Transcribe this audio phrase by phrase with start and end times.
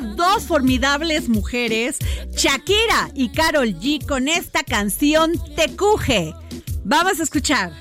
[0.00, 1.98] a dos formidables mujeres,
[2.34, 6.34] Shakira y Carol G con esta canción Tecuje.
[6.84, 7.72] Vamos a escuchar.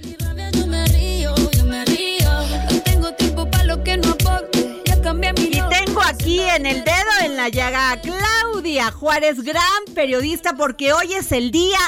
[5.37, 9.63] Y tengo aquí en el dedo en la llaga a Claudia Juárez, gran
[9.95, 11.79] periodista, porque hoy es el día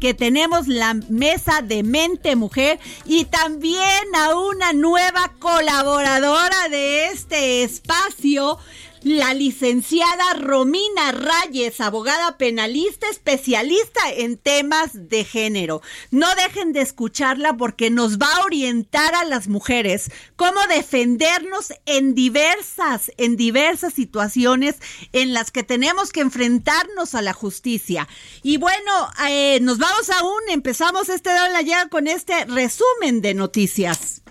[0.00, 7.62] que tenemos la mesa de mente mujer y también a una nueva colaboradora de este
[7.62, 8.58] espacio,
[9.04, 15.82] la licenciada Romina Reyes, abogada penalista especialista en temas de género.
[16.10, 22.14] No dejen de escucharla porque nos va a orientar a las mujeres cómo defendernos en
[22.14, 24.76] diversas, en diversas situaciones
[25.12, 28.08] en las que tenemos que enfrentarnos a la justicia.
[28.42, 34.23] Y bueno, eh, nos vamos aún, empezamos este en la con este resumen de noticias.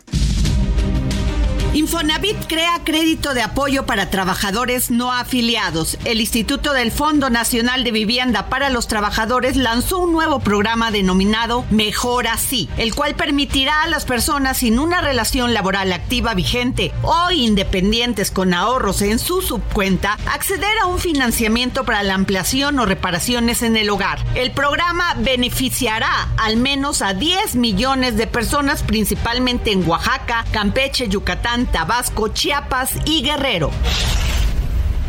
[1.73, 5.97] Infonavit crea crédito de apoyo para trabajadores no afiliados.
[6.05, 11.65] El Instituto del Fondo Nacional de Vivienda para los Trabajadores lanzó un nuevo programa denominado
[11.71, 17.31] Mejor Así, el cual permitirá a las personas sin una relación laboral activa vigente o
[17.31, 23.63] independientes con ahorros en su subcuenta acceder a un financiamiento para la ampliación o reparaciones
[23.63, 24.23] en el hogar.
[24.35, 31.62] El programa beneficiará al menos a 10 millones de personas, principalmente en Oaxaca, Campeche, Yucatán,
[31.65, 33.71] Tabasco, Chiapas y Guerrero.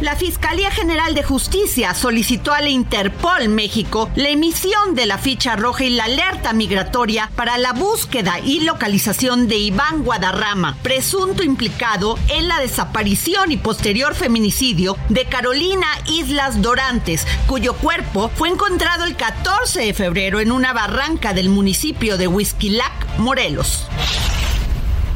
[0.00, 5.54] La Fiscalía General de Justicia solicitó a la Interpol México la emisión de la ficha
[5.54, 12.19] roja y la alerta migratoria para la búsqueda y localización de Iván Guadarrama, presunto implicado
[12.28, 19.14] en la desaparición y posterior feminicidio de Carolina Islas Dorantes, cuyo cuerpo fue encontrado el
[19.14, 23.87] 14 de febrero en una barranca del municipio de Huizquilac, Morelos.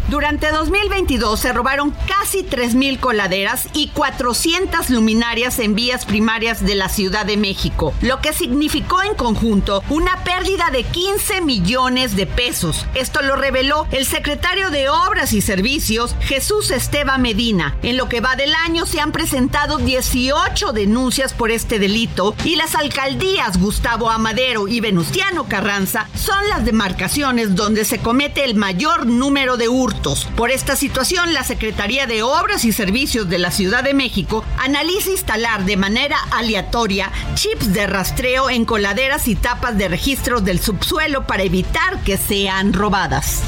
[0.08, 6.88] Durante 2022 se robaron casi 3.000 coladeras y 400 luminarias en vías primarias de la
[6.88, 12.86] Ciudad de México, lo que significó en conjunto una pérdida de 15 millones de pesos.
[12.94, 17.76] Esto lo reveló el secretario de Obras y Servicios, Jesús Esteban Medina.
[17.82, 22.56] En lo que va del año se han presentado 18 denuncias por este delito y
[22.56, 29.04] las alcaldías Gustavo Amadero y Venustiano Carranza son las demarcaciones donde se comete el mayor
[29.04, 29.97] número de hurtos.
[30.36, 35.10] Por esta situación, la Secretaría de Obras y Servicios de la Ciudad de México analiza
[35.10, 41.26] instalar de manera aleatoria chips de rastreo en coladeras y tapas de registros del subsuelo
[41.26, 43.42] para evitar que sean robadas.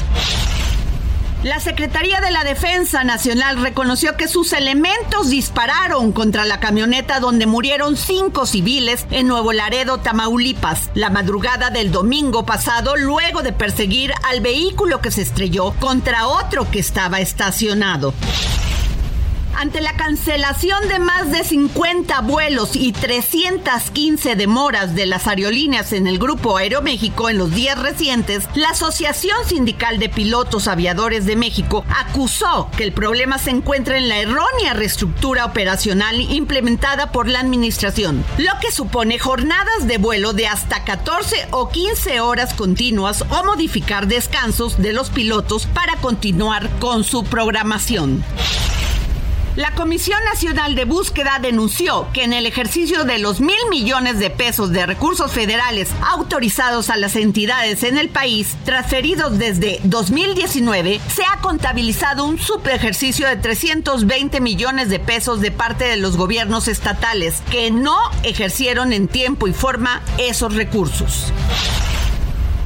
[1.43, 7.47] La Secretaría de la Defensa Nacional reconoció que sus elementos dispararon contra la camioneta donde
[7.47, 14.13] murieron cinco civiles en Nuevo Laredo, Tamaulipas, la madrugada del domingo pasado, luego de perseguir
[14.23, 18.13] al vehículo que se estrelló contra otro que estaba estacionado.
[19.55, 26.07] Ante la cancelación de más de 50 vuelos y 315 demoras de las aerolíneas en
[26.07, 31.85] el Grupo Aeroméxico en los días recientes, la Asociación Sindical de Pilotos Aviadores de México
[31.89, 38.23] acusó que el problema se encuentra en la errónea reestructura operacional implementada por la administración,
[38.37, 44.07] lo que supone jornadas de vuelo de hasta 14 o 15 horas continuas o modificar
[44.07, 48.23] descansos de los pilotos para continuar con su programación.
[49.57, 54.29] La Comisión Nacional de Búsqueda denunció que en el ejercicio de los mil millones de
[54.29, 61.23] pesos de recursos federales autorizados a las entidades en el país, transferidos desde 2019, se
[61.23, 67.43] ha contabilizado un subejercicio de 320 millones de pesos de parte de los gobiernos estatales
[67.51, 71.33] que no ejercieron en tiempo y forma esos recursos.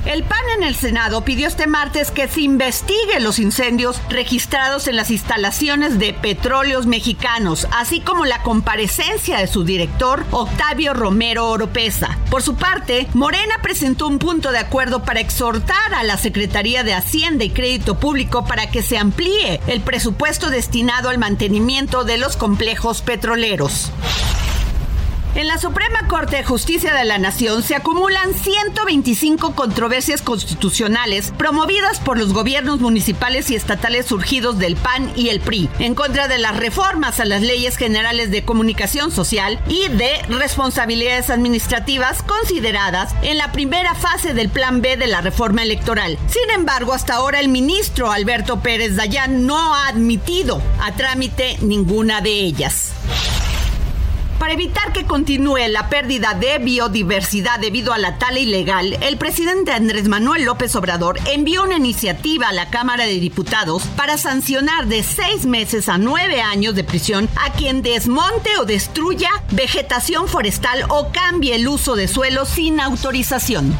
[0.05, 4.95] El PAN en el Senado pidió este martes que se investigue los incendios registrados en
[4.95, 12.19] las instalaciones de petróleos mexicanos, así como la comparecencia de su director, Octavio Romero Oropesa.
[12.29, 16.93] Por su parte, Morena presentó un punto de acuerdo para exhortar a la Secretaría de
[16.93, 22.37] Hacienda y Crédito Público para que se amplíe el presupuesto destinado al mantenimiento de los
[22.37, 23.91] complejos petroleros.
[25.35, 31.99] En la Suprema Corte de Justicia de la Nación se acumulan 125 controversias constitucionales promovidas
[31.99, 36.37] por los gobiernos municipales y estatales surgidos del PAN y el PRI en contra de
[36.37, 43.37] las reformas a las leyes generales de comunicación social y de responsabilidades administrativas consideradas en
[43.37, 46.17] la primera fase del Plan B de la reforma electoral.
[46.29, 52.21] Sin embargo, hasta ahora el ministro Alberto Pérez Dayán no ha admitido a trámite ninguna
[52.21, 52.93] de ellas.
[54.39, 59.71] Para evitar que continúe la pérdida de biodiversidad debido a la tala ilegal, el presidente
[59.71, 65.03] Andrés Manuel López Obrador envió una iniciativa a la Cámara de Diputados para sancionar de
[65.03, 71.11] seis meses a nueve años de prisión a quien desmonte o destruya vegetación forestal o
[71.11, 73.77] cambie el uso de suelo sin autorización.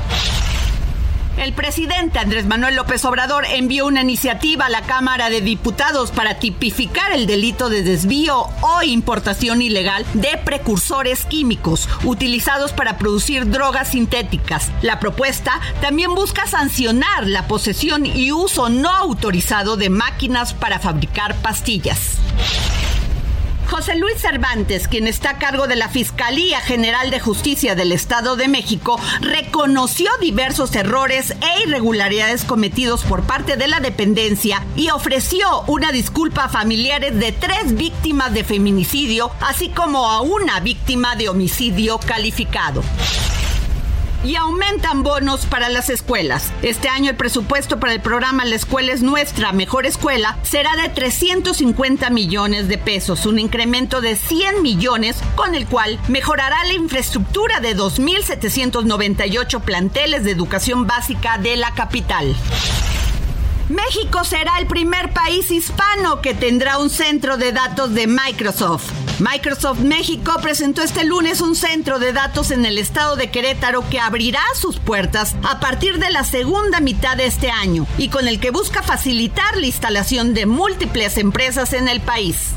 [1.37, 6.39] El presidente Andrés Manuel López Obrador envió una iniciativa a la Cámara de Diputados para
[6.39, 13.89] tipificar el delito de desvío o importación ilegal de precursores químicos utilizados para producir drogas
[13.89, 14.71] sintéticas.
[14.81, 21.35] La propuesta también busca sancionar la posesión y uso no autorizado de máquinas para fabricar
[21.35, 22.17] pastillas.
[23.67, 28.35] José Luis Cervantes, quien está a cargo de la Fiscalía General de Justicia del Estado
[28.35, 35.63] de México, reconoció diversos errores e irregularidades cometidos por parte de la dependencia y ofreció
[35.67, 41.29] una disculpa a familiares de tres víctimas de feminicidio, así como a una víctima de
[41.29, 42.83] homicidio calificado
[44.25, 46.51] y aumentan bonos para las escuelas.
[46.63, 50.89] Este año el presupuesto para el programa La Escuela es Nuestra Mejor Escuela será de
[50.89, 57.59] 350 millones de pesos, un incremento de 100 millones con el cual mejorará la infraestructura
[57.59, 62.35] de 2.798 planteles de educación básica de la capital.
[63.69, 69.04] México será el primer país hispano que tendrá un centro de datos de Microsoft.
[69.19, 73.99] Microsoft México presentó este lunes un centro de datos en el estado de Querétaro que
[73.99, 78.41] abrirá sus puertas a partir de la segunda mitad de este año y con el
[78.41, 82.49] que busca facilitar la instalación de múltiples empresas en el país.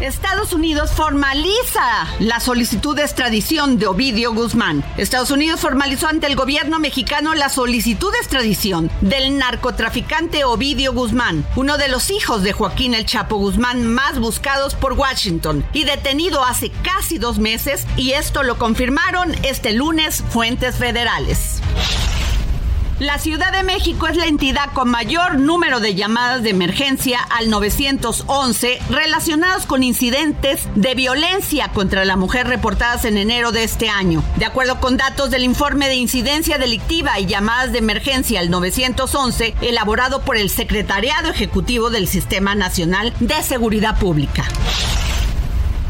[0.00, 4.84] Estados Unidos formaliza la solicitud de extradición de Ovidio Guzmán.
[4.98, 11.46] Estados Unidos formalizó ante el gobierno mexicano la solicitud de extradición del narcotraficante Ovidio Guzmán,
[11.56, 16.44] uno de los hijos de Joaquín El Chapo Guzmán más buscados por Washington y detenido
[16.44, 21.55] hace casi dos meses, y esto lo confirmaron este lunes fuentes federales.
[22.98, 27.50] La Ciudad de México es la entidad con mayor número de llamadas de emergencia al
[27.50, 34.24] 911 relacionados con incidentes de violencia contra la mujer reportadas en enero de este año.
[34.36, 39.54] De acuerdo con datos del informe de incidencia delictiva y llamadas de emergencia al 911
[39.60, 44.44] elaborado por el Secretariado Ejecutivo del Sistema Nacional de Seguridad Pública.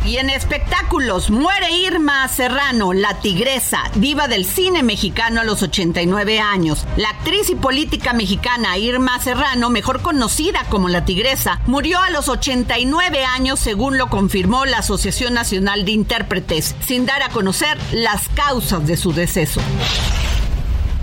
[0.06, 6.38] Y en espectáculos, muere Irma Serrano, la tigresa, diva del cine mexicano a los 89
[6.38, 6.86] años.
[6.96, 12.28] La actriz y política mexicana Irma Serrano, mejor conocida como la tigresa, murió a los
[12.28, 18.28] 89 años según lo confirmó la Asociación Nacional de Intérpretes, sin dar a conocer las
[18.28, 19.60] causas de su deceso.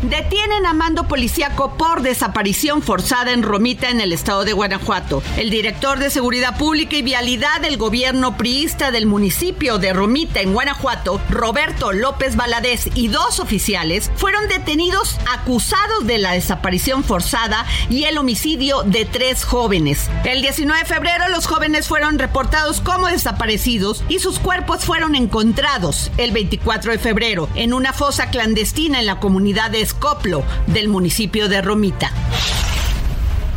[0.04, 5.24] Detienen a mando policíaco por desaparición forzada en Romita, en el estado de Guanajuato.
[5.38, 10.52] El director de Seguridad Pública y Vialidad del gobierno priista del municipio de Romita, en
[10.52, 18.04] Guanajuato, Roberto López Valadez, y dos oficiales fueron detenidos acusados de la desaparición forzada y
[18.04, 20.10] el homicidio de tres jóvenes.
[20.26, 26.12] El 19 de febrero los jóvenes fueron reportados como desaparecidos y sus cuerpos fueron encontrados
[26.18, 31.48] el 24 de febrero en una fosa clandestina en la comunidad de Coplo del municipio
[31.50, 32.12] de Romita.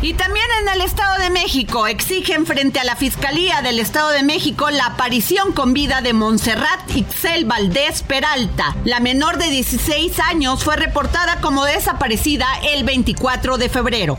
[0.02, 4.22] Y también en el Estado de México exigen frente a la Fiscalía del Estado de
[4.22, 8.76] México la aparición con vida de Montserrat Ixel Valdés Peralta.
[8.84, 14.18] La menor de 16 años fue reportada como desaparecida el 24 de febrero.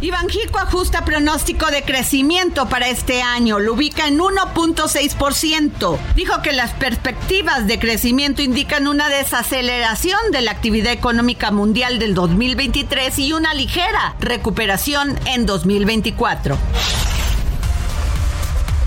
[0.00, 5.98] Y Banjico ajusta pronóstico de crecimiento para este año, lo ubica en 1.6%.
[6.14, 12.14] Dijo que las perspectivas de crecimiento indican una desaceleración de la actividad económica mundial del
[12.14, 16.58] 2023 y una ligera recuperación en 2024.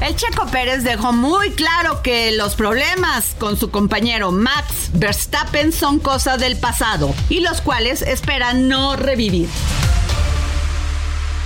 [0.01, 5.99] El Checo Pérez dejó muy claro que los problemas con su compañero Max Verstappen son
[5.99, 9.49] cosas del pasado y los cuales esperan no revivir.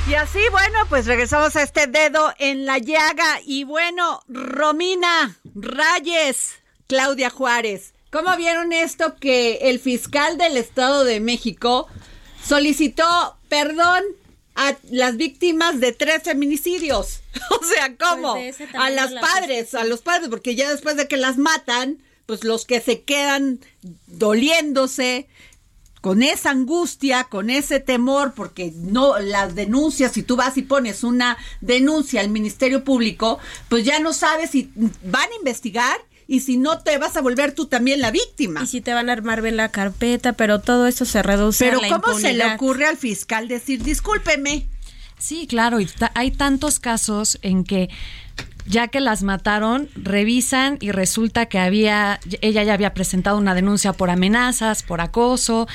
[0.05, 3.39] Y así, bueno, pues regresamos a este dedo en la llaga.
[3.45, 6.55] Y bueno, Romina Rayes,
[6.87, 11.87] Claudia Juárez, ¿cómo vieron esto que el fiscal del Estado de México
[12.45, 14.03] solicitó perdón
[14.55, 17.21] a las víctimas de tres feminicidios?
[17.49, 18.33] O sea, ¿cómo?
[18.33, 22.43] Pues a las padres, a los padres, porque ya después de que las matan, pues
[22.43, 23.59] los que se quedan
[24.07, 25.27] doliéndose,
[26.03, 31.01] con esa angustia, con ese temor, porque no las denuncias, si tú vas y pones
[31.05, 35.95] una denuncia al Ministerio Público, pues ya no sabes si van a investigar
[36.27, 38.63] y si no te vas a volver tú también la víctima.
[38.63, 41.79] Y si te van a armar bien la carpeta, pero todo eso se reduce pero
[41.79, 44.67] a la ¿cómo se le ocurre al fiscal decir, discúlpeme?
[45.17, 47.89] Sí, claro, y hay tantos casos en que
[48.65, 53.93] ya que las mataron, revisan y resulta que había, ella ya había presentado una denuncia
[53.93, 55.67] por amenazas, por acoso,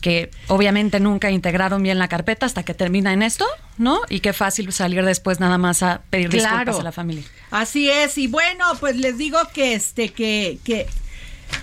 [0.00, 4.00] que obviamente nunca integraron bien la carpeta hasta que termina en esto, ¿no?
[4.08, 7.24] Y qué fácil salir después nada más a pedir disculpas a la familia.
[7.50, 10.86] Así es, y bueno, pues les digo que este, que, que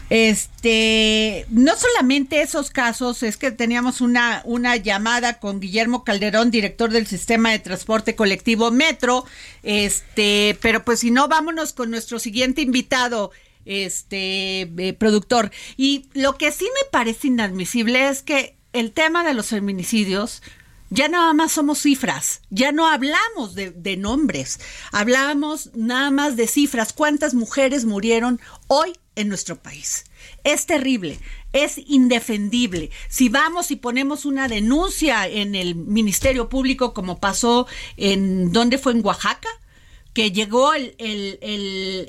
[0.09, 6.91] este, no solamente esos casos, es que teníamos una, una llamada con Guillermo Calderón, director
[6.91, 9.25] del sistema de transporte colectivo Metro,
[9.63, 13.31] este, pero pues si no, vámonos con nuestro siguiente invitado,
[13.65, 15.51] este, eh, productor.
[15.75, 20.41] Y lo que sí me parece inadmisible es que el tema de los feminicidios,
[20.89, 24.59] ya nada más somos cifras, ya no hablamos de, nombres,
[24.91, 26.93] hablamos nada más de cifras.
[26.93, 30.05] ¿Cuántas mujeres murieron hoy en nuestro país.
[30.43, 31.19] Es terrible,
[31.51, 32.91] es indefendible.
[33.09, 37.67] Si vamos y ponemos una denuncia en el Ministerio Público como pasó
[37.97, 38.93] en, ¿dónde fue?
[38.93, 39.49] En Oaxaca,
[40.17, 41.37] que llegó el, el,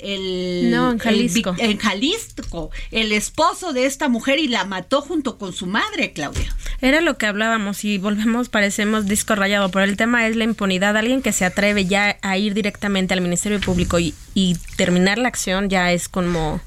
[0.02, 1.54] el, no, en Jalisco.
[1.58, 6.56] en Jalisco, el esposo de esta mujer y la mató junto con su madre, Claudia.
[6.80, 10.96] Era lo que hablábamos y volvemos, parecemos disco rayado, pero el tema es la impunidad.
[10.96, 15.26] Alguien que se atreve ya a ir directamente al Ministerio Público y, y terminar la
[15.26, 16.60] acción ya es como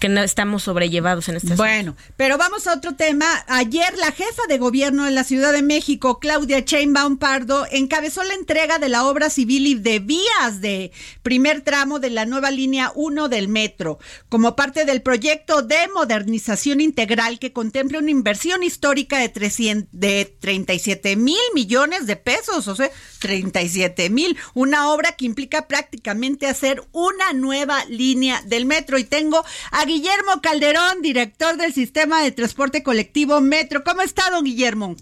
[0.00, 3.24] que no estamos sobrellevados en este Bueno, pero vamos a otro tema.
[3.46, 8.34] Ayer la jefa de gobierno de la Ciudad de México, Claudia Sheinbaum Pardo, encabezó la
[8.34, 10.90] entrega de la obra civil y de vías de
[11.22, 16.80] primer tramo de la nueva línea 1 del metro, como parte del proyecto de modernización
[16.80, 22.74] integral que contempla una inversión histórica de, 300, de 37 mil millones de pesos, o
[22.74, 28.98] sea, 37 mil, una obra que implica prácticamente hacer una nueva línea del metro.
[28.98, 33.84] Y tengo a Guillermo Calderón, director del sistema de transporte colectivo Metro.
[33.84, 34.96] ¿Cómo está, don Guillermo?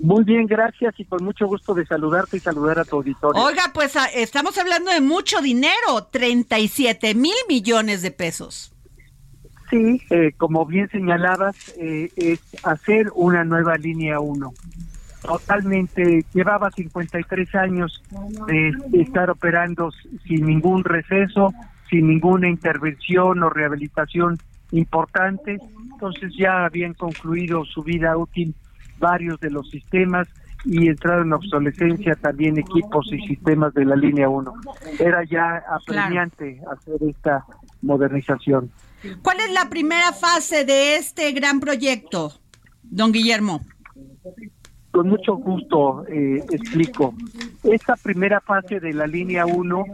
[0.00, 3.42] Muy bien, gracias y con mucho gusto de saludarte y saludar a tu auditorio.
[3.42, 8.72] Oiga, pues ah, estamos hablando de mucho dinero, 37 mil millones de pesos.
[9.70, 14.54] Sí, eh, como bien señalabas, eh, es hacer una nueva línea 1.
[15.22, 18.02] Totalmente, llevaba 53 años
[18.46, 19.90] de estar operando
[20.26, 21.52] sin ningún receso,
[21.90, 24.38] sin ninguna intervención o rehabilitación
[24.72, 25.58] importante.
[25.92, 28.54] Entonces ya habían concluido su vida útil
[28.98, 30.28] varios de los sistemas
[30.64, 34.52] y entraron en obsolescencia también equipos y sistemas de la línea 1.
[34.98, 37.44] Era ya apremiante hacer esta
[37.82, 38.70] modernización.
[39.22, 42.32] ¿Cuál es la primera fase de este gran proyecto,
[42.82, 43.64] don Guillermo?
[44.96, 47.14] Con mucho gusto eh, explico.
[47.62, 49.84] Esta primera fase de la línea 1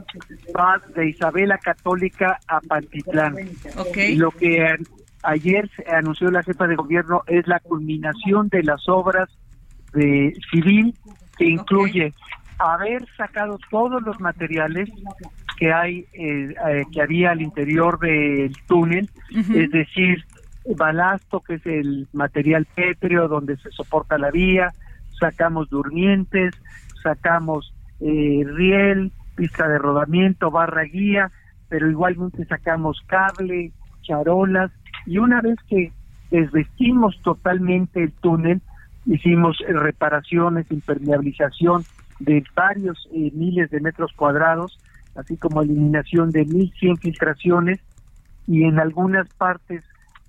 [0.57, 3.35] va de Isabela Católica a Pantitlán.
[3.77, 4.15] Okay.
[4.15, 4.77] Lo que
[5.25, 9.29] ayer se anunció la jefa de gobierno, es la culminación de las obras
[9.93, 10.95] de civil
[11.37, 12.15] que incluye
[12.61, 14.89] haber sacado todos los materiales
[15.59, 19.11] que hay eh, eh, que había al interior del túnel,
[19.53, 20.25] es decir,
[20.77, 24.73] balasto que es el material pétreo donde se soporta la vía,
[25.19, 26.55] sacamos durmientes,
[27.03, 31.31] sacamos eh, riel, pista de rodamiento, barra guía,
[31.69, 34.71] pero igualmente sacamos cable, charolas
[35.07, 35.93] y una vez que
[36.31, 38.61] desvestimos totalmente el túnel,
[39.07, 41.85] hicimos reparaciones, impermeabilización
[42.21, 44.79] de varios eh, miles de metros cuadrados,
[45.15, 47.81] así como eliminación de 1.100 filtraciones
[48.47, 49.83] y en algunas partes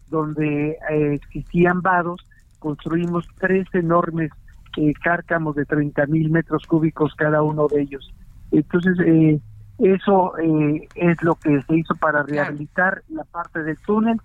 [0.09, 2.25] donde eh, existían vados,
[2.59, 4.31] construimos tres enormes
[4.77, 8.13] eh, cárcamos de 30.000 metros cúbicos cada uno de ellos.
[8.51, 9.39] Entonces, eh,
[9.79, 14.19] eso eh, es lo que se hizo para rehabilitar la parte del túnel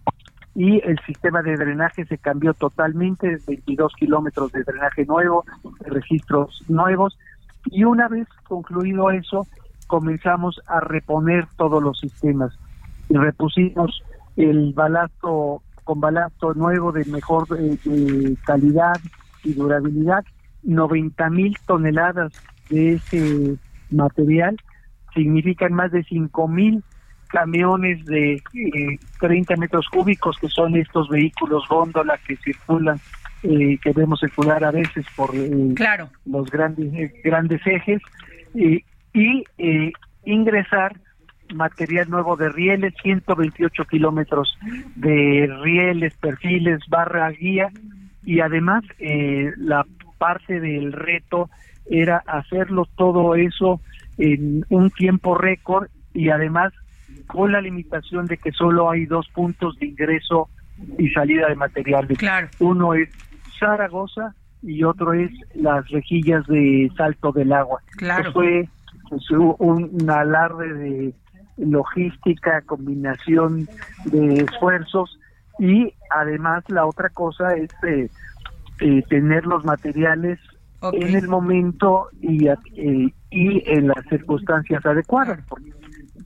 [0.54, 5.44] y el sistema de drenaje se cambió totalmente, 22 kilómetros de drenaje nuevo,
[5.80, 7.16] registros nuevos,
[7.66, 9.46] y una vez concluido eso,
[9.86, 12.58] comenzamos a reponer todos los sistemas.
[13.08, 14.02] Y repusimos
[14.36, 18.96] el balasto con balasto nuevo de mejor eh, calidad
[19.42, 20.24] y durabilidad,
[20.62, 22.32] 90 mil toneladas
[22.68, 23.56] de ese
[23.90, 24.56] material
[25.14, 26.82] significan más de 5 mil
[27.28, 32.98] camiones de eh, 30 metros cúbicos que son estos vehículos góndola que circulan
[33.42, 35.74] eh, que vemos circular a veces por eh,
[36.24, 38.02] los grandes eh, grandes ejes
[38.54, 38.82] y
[39.58, 39.92] eh,
[40.24, 40.96] ingresar
[41.54, 44.58] material nuevo de rieles 128 kilómetros
[44.96, 47.70] de rieles perfiles barra guía
[48.24, 48.84] y además
[49.56, 49.86] la
[50.18, 51.48] parte del reto
[51.90, 53.80] era hacerlo todo eso
[54.18, 56.72] en un tiempo récord y además
[57.26, 60.48] con la limitación de que solo hay dos puntos de ingreso
[60.98, 62.06] y salida de material.
[62.08, 62.48] Claro.
[62.58, 63.08] Uno es
[63.58, 67.80] Zaragoza y otro es las rejillas de salto del agua.
[67.96, 68.32] Claro.
[68.32, 68.68] fue
[69.08, 71.14] pues, un, alarde de
[71.58, 73.68] logística, combinación
[74.06, 75.18] de esfuerzos
[75.58, 78.08] y además la otra cosa es eh,
[78.80, 80.38] eh, tener los materiales
[80.92, 82.56] en el momento y, eh,
[83.30, 85.72] y en las circunstancias adecuadas, porque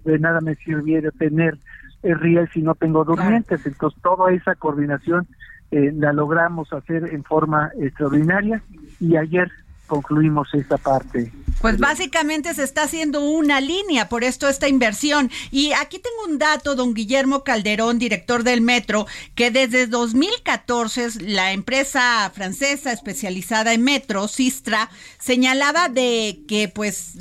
[0.05, 1.59] de nada me sirviera tener
[2.03, 5.27] el riel si no tengo durmientes, entonces toda esa coordinación
[5.71, 8.63] eh, la logramos hacer en forma extraordinaria
[9.01, 9.51] y ayer
[9.93, 11.31] concluimos esta parte.
[11.61, 15.31] Pues básicamente se está haciendo una línea, por esto esta inversión.
[15.51, 21.53] Y aquí tengo un dato, don Guillermo Calderón, director del Metro, que desde 2014 la
[21.53, 27.13] empresa francesa especializada en metro, Sistra, señalaba de que pues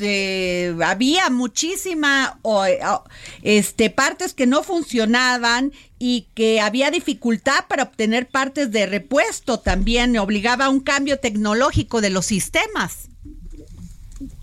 [0.81, 2.39] había muchísima
[3.41, 10.17] este partes que no funcionaban y que había dificultad para obtener partes de repuesto también,
[10.17, 13.07] obligaba a un cambio tecnológico de los sistemas.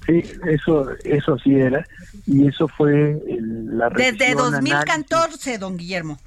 [0.07, 1.85] Sí, eso, eso sí era,
[2.27, 6.21] y eso fue la Desde 2014, don Guillermo.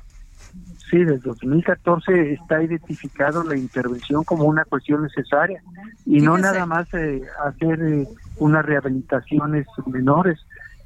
[0.89, 5.63] Sí, desde 2014 está identificado la intervención como una cuestión necesaria
[6.05, 10.39] y no nada más eh, hacer eh, unas rehabilitaciones menores.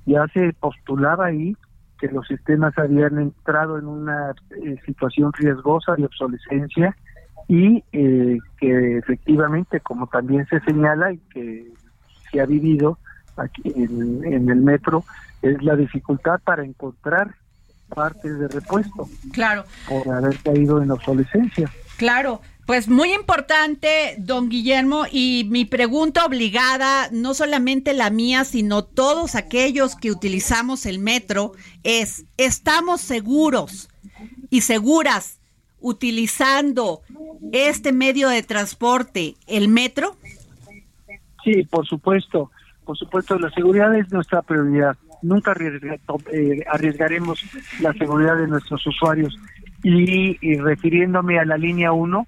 [0.05, 1.57] Ya se postulaba ahí
[2.07, 6.95] que los sistemas habían entrado en una eh, situación riesgosa de obsolescencia
[7.47, 11.67] y eh, que efectivamente, como también se señala y que
[12.31, 12.97] se ha vivido
[13.37, 15.03] aquí en, el metro,
[15.41, 17.35] es la dificultad para encontrar
[17.93, 19.07] partes de repuesto.
[19.31, 19.63] Claro.
[19.87, 21.69] Por haber caído en obsolescencia.
[21.97, 22.41] Claro.
[22.65, 29.35] Pues muy importante, don Guillermo, y mi pregunta obligada, no solamente la mía, sino todos
[29.35, 31.51] aquellos que utilizamos el metro,
[31.83, 33.89] es, ¿estamos seguros
[34.49, 35.39] y seguras
[35.79, 37.01] utilizando
[37.51, 40.15] este medio de transporte, el metro?
[41.43, 42.49] Sí, por supuesto,
[42.85, 44.95] por supuesto, la seguridad es nuestra prioridad.
[45.21, 47.43] Nunca eh, arriesgaremos
[47.81, 49.37] la seguridad de nuestros usuarios.
[49.83, 52.27] Y, refiriéndome a la línea 1,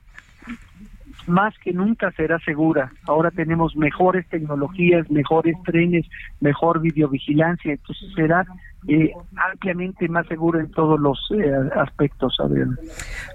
[1.27, 2.91] más que nunca será segura.
[3.05, 6.05] Ahora tenemos mejores tecnologías, mejores trenes,
[6.39, 8.45] mejor videovigilancia, entonces será
[8.87, 9.11] eh,
[9.51, 12.37] ampliamente más seguro en todos los eh, aspectos.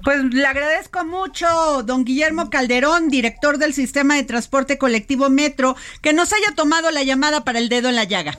[0.05, 1.47] Pues le agradezco mucho,
[1.85, 7.03] don Guillermo Calderón, director del Sistema de Transporte Colectivo Metro, que nos haya tomado la
[7.03, 8.33] llamada para el dedo en la llaga.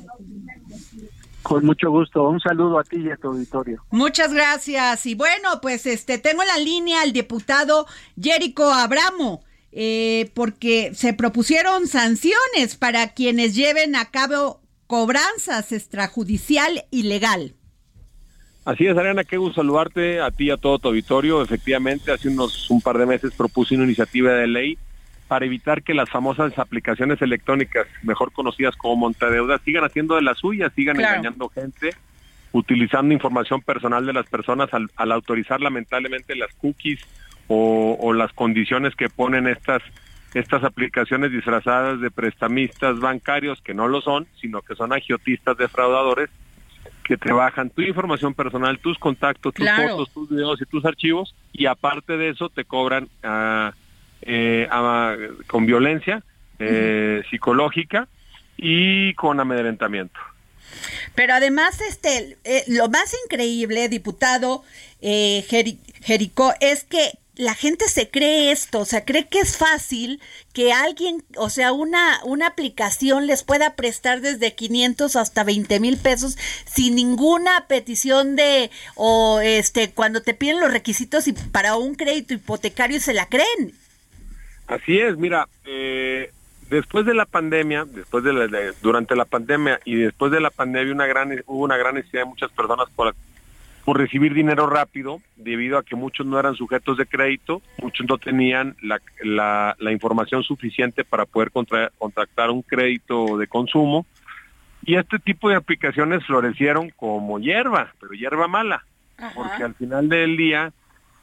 [1.43, 2.27] Con mucho gusto.
[2.27, 3.83] Un saludo a ti y a tu auditorio.
[3.91, 5.05] Muchas gracias.
[5.05, 7.85] Y bueno, pues este tengo en la línea al diputado
[8.19, 9.43] Jerico Abramo.
[9.75, 17.55] Eh, porque se propusieron sanciones para quienes lleven a cabo cobranzas extrajudicial y legal.
[18.65, 21.41] Así es, Ariana, qué gusto saludarte a ti y a todo tu auditorio.
[21.41, 24.77] Efectivamente, hace unos un par de meses propuse una iniciativa de ley
[25.33, 30.37] para evitar que las famosas aplicaciones electrónicas, mejor conocidas como montadeudas, sigan haciendo de las
[30.37, 31.89] suyas, sigan engañando gente,
[32.51, 36.99] utilizando información personal de las personas al, autorizar lamentablemente las cookies
[37.47, 39.81] o, o, las condiciones que ponen estas
[40.35, 46.29] estas aplicaciones disfrazadas de prestamistas bancarios que no lo son, sino que son agiotistas defraudadores
[47.03, 51.65] que trabajan tu información personal, tus contactos, tus fotos, tus videos y tus archivos y
[51.65, 53.73] aparte de eso te cobran ah,
[54.25, 54.67] eh,
[55.47, 56.23] con violencia
[56.59, 58.07] eh, psicológica
[58.57, 60.19] y con amedrentamiento.
[61.15, 64.63] Pero además, este, eh, lo más increíble, diputado
[65.01, 65.45] eh,
[66.01, 70.21] Jericó, es que la gente se cree esto, o sea, cree que es fácil
[70.53, 75.97] que alguien, o sea, una, una aplicación les pueda prestar desde 500 hasta 20 mil
[75.97, 81.95] pesos sin ninguna petición de, o este, cuando te piden los requisitos y para un
[81.95, 83.73] crédito hipotecario se la creen.
[84.73, 86.31] Así es, mira, eh,
[86.69, 88.47] después de la pandemia, después de, la,
[88.81, 92.29] durante la pandemia y después de la pandemia una gran, hubo una gran necesidad de
[92.29, 93.13] muchas personas por
[93.83, 98.17] por recibir dinero rápido, debido a que muchos no eran sujetos de crédito, muchos no
[98.17, 104.05] tenían la, la, información suficiente para poder contactar un crédito de consumo.
[104.85, 108.85] Y este tipo de aplicaciones florecieron como hierba, pero hierba mala,
[109.35, 110.71] porque al final del día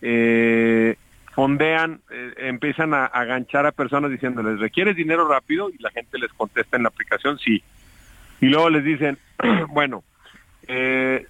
[0.03, 0.97] eh,
[1.33, 5.71] fondean, eh, empiezan a, a aganchar a personas diciéndoles, ¿requieres dinero rápido?
[5.71, 7.63] Y la gente les contesta en la aplicación, sí.
[8.41, 9.19] Y luego les dicen,
[9.69, 10.03] bueno,
[10.67, 11.27] eh,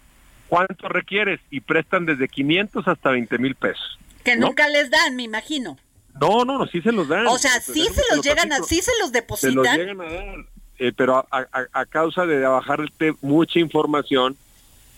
[0.49, 1.41] ¿cuánto requieres?
[1.51, 3.99] Y prestan desde 500 hasta 20 mil pesos.
[4.25, 5.79] Que nunca les dan, me imagino.
[6.21, 7.27] No, no, no, sí se los dan.
[7.27, 9.53] O sea, sí se los llegan a, sí se los depositan.
[9.53, 10.35] Se los llegan a dar,
[10.79, 14.37] eh, pero a, causa de bajarte mucha información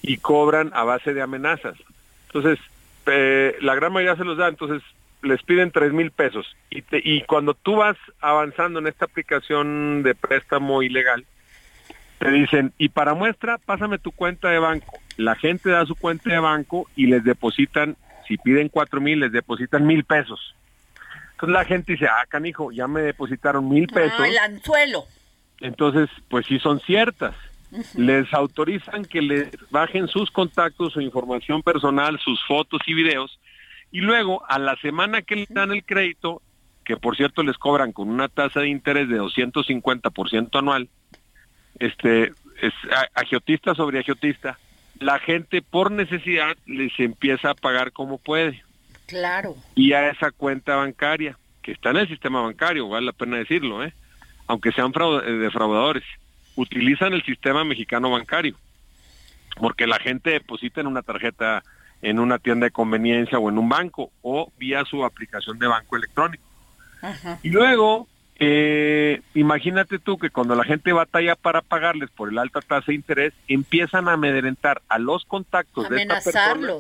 [0.01, 1.77] y cobran a base de amenazas.
[2.27, 2.59] Entonces,
[3.07, 4.83] eh, la gran mayoría se los da, entonces
[5.23, 6.57] les piden tres mil pesos.
[6.71, 11.25] Y, y cuando tú vas avanzando en esta aplicación de préstamo ilegal,
[12.19, 14.99] te dicen, y para muestra, pásame tu cuenta de banco.
[15.17, 17.97] La gente da su cuenta de banco y les depositan,
[18.29, 20.55] si piden cuatro mil, les depositan mil pesos.
[21.33, 24.25] Entonces la gente dice, ah, canijo, ya me depositaron mil ah, pesos.
[24.25, 25.05] el anzuelo.
[25.61, 27.35] Entonces, pues sí son ciertas.
[27.95, 33.39] Les autorizan que les bajen sus contactos, su información personal, sus fotos y videos.
[33.91, 36.43] Y luego, a la semana que les dan el crédito,
[36.85, 40.89] que por cierto les cobran con una tasa de interés de 250% anual,
[41.79, 42.73] este, es
[43.15, 44.59] agiotista sobre agiotista,
[45.01, 48.63] la gente por necesidad les empieza a pagar como puede.
[49.07, 49.57] Claro.
[49.75, 53.85] Y a esa cuenta bancaria, que está en el sistema bancario, vale la pena decirlo,
[53.85, 53.93] ¿eh?
[54.47, 56.05] aunque sean eh, defraudadores,
[56.57, 58.57] utilizan el sistema mexicano bancario,
[59.59, 61.63] porque la gente deposita en una tarjeta
[62.03, 65.97] en una tienda de conveniencia o en un banco o vía su aplicación de banco
[65.97, 66.43] electrónico.
[67.43, 68.09] Y luego
[68.45, 72.95] eh, imagínate tú que cuando la gente batalla para pagarles por el alta tasa de
[72.95, 76.75] interés, empiezan a amedrentar a los contactos de esta persona,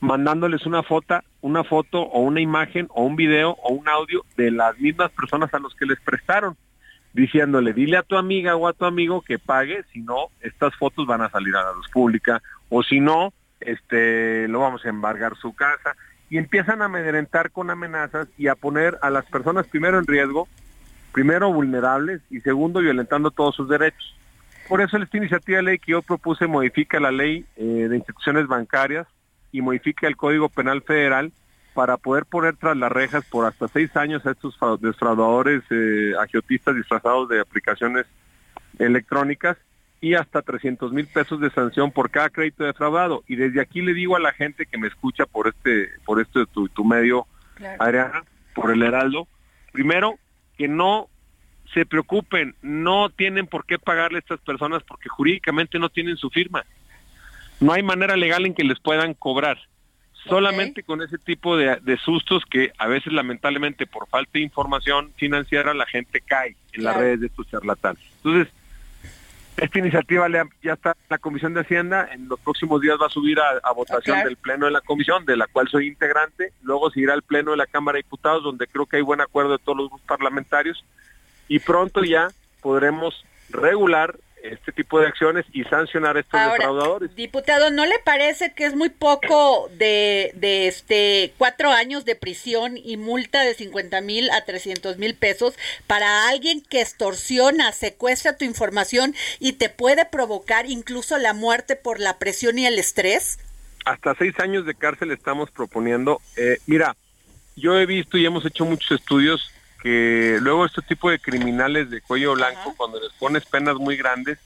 [0.00, 4.50] mandándoles una foto, una foto o una imagen o un video o un audio de
[4.50, 6.56] las mismas personas a los que les prestaron,
[7.16, 11.06] diciéndole, dile a tu amiga o a tu amigo que pague, si no, estas fotos
[11.06, 15.34] van a salir a la luz pública, o si no, este, lo vamos a embargar
[15.36, 15.96] su casa,
[16.28, 20.46] y empiezan a amedrentar con amenazas y a poner a las personas primero en riesgo,
[21.12, 24.14] primero vulnerables y segundo violentando todos sus derechos.
[24.68, 28.46] Por eso esta iniciativa de ley que yo propuse modifica la ley eh, de instituciones
[28.46, 29.06] bancarias
[29.52, 31.32] y modifica el Código Penal Federal
[31.76, 36.74] para poder poner tras las rejas por hasta seis años a estos defraudadores eh, agiotistas
[36.74, 38.06] disfrazados de aplicaciones
[38.78, 39.58] electrónicas
[40.00, 43.24] y hasta 300 mil pesos de sanción por cada crédito defraudado.
[43.28, 46.46] Y desde aquí le digo a la gente que me escucha por este, por este
[46.46, 47.26] tu, tu medio,
[47.78, 49.28] Adriana, por el Heraldo,
[49.72, 50.18] primero
[50.56, 51.10] que no
[51.74, 56.30] se preocupen, no tienen por qué pagarle a estas personas porque jurídicamente no tienen su
[56.30, 56.64] firma.
[57.60, 59.58] No hay manera legal en que les puedan cobrar.
[60.28, 65.74] Solamente con ese tipo de, sustos que a veces lamentablemente por falta de información financiera
[65.74, 68.02] la gente cae en las redes de estos charlatanes.
[68.16, 68.52] Entonces,
[69.56, 70.28] esta iniciativa
[70.62, 73.72] ya está en la Comisión de Hacienda, en los próximos días va a subir a,
[73.72, 77.22] votación del Pleno de la Comisión, de la cual soy integrante, luego se irá al
[77.22, 80.00] Pleno de la Cámara de Diputados, donde creo que hay buen acuerdo de todos los
[80.02, 80.84] parlamentarios,
[81.48, 82.28] y pronto ya
[82.60, 87.14] podremos regular este tipo de acciones y sancionar a estos defraudadores.
[87.16, 92.76] Diputado, ¿no le parece que es muy poco de, de este cuatro años de prisión
[92.76, 95.54] y multa de 50 mil a 300 mil pesos
[95.86, 102.00] para alguien que extorsiona, secuestra tu información y te puede provocar incluso la muerte por
[102.00, 103.38] la presión y el estrés?
[103.86, 106.20] hasta seis años de cárcel estamos proponiendo.
[106.36, 106.96] Eh, mira,
[107.54, 109.52] yo he visto y hemos hecho muchos estudios
[109.86, 114.36] que luego este tipo de criminales de cuello blanco, cuando les pones penas muy grandes,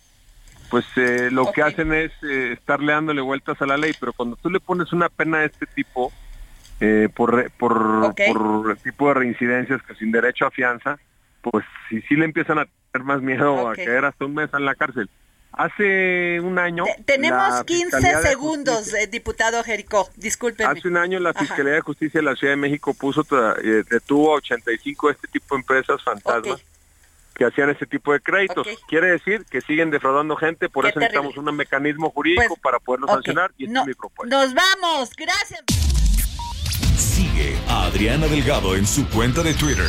[0.69, 4.37] pues eh, lo que hacen es eh, estarle dándole vueltas a la ley, pero cuando
[4.37, 6.13] tú le pones una pena de este tipo,
[6.79, 10.99] eh, por, por, por tipo de reincidencias que sin derecho a fianza,
[11.41, 14.67] pues sí, sí le empiezan a tener más miedo a caer hasta un mes en
[14.67, 15.09] la cárcel.
[15.53, 16.85] Hace un año...
[17.05, 20.71] tenemos 15 segundos, diputado Jericó, discúlpeme.
[20.71, 23.27] Hace un año la Fiscalía de Justicia de la Ciudad de México puso,
[23.91, 26.63] detuvo a 85 de este tipo de empresas fantasmas
[27.35, 28.67] que hacían ese tipo de créditos.
[28.87, 33.07] Quiere decir que siguen defraudando gente, por eso necesitamos un mecanismo jurídico pues, para poderlo
[33.09, 34.37] sancionar y no, mi propuesta.
[34.37, 35.65] Nos vamos, gracias.
[36.97, 39.89] Sigue a Adriana Delgado en su cuenta de Twitter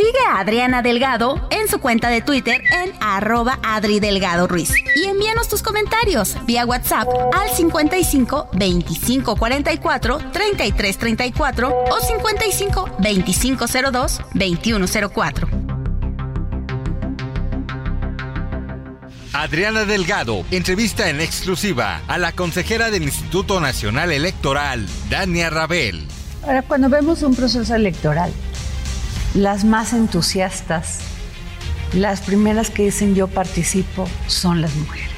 [0.00, 4.72] Sigue a Adriana Delgado en su cuenta de Twitter en arroba Adri Delgado Ruiz.
[4.96, 13.66] Y envíanos tus comentarios vía WhatsApp al 55 25 44 33 34 o 55 25
[13.92, 15.48] 02 21 04.
[19.34, 26.08] Adriana Delgado entrevista en exclusiva a la consejera del Instituto Nacional Electoral, Dania Rabel.
[26.42, 28.32] Ahora, cuando vemos un proceso electoral,
[29.34, 31.00] las más entusiastas,
[31.92, 35.08] las primeras que dicen yo participo, son las mujeres.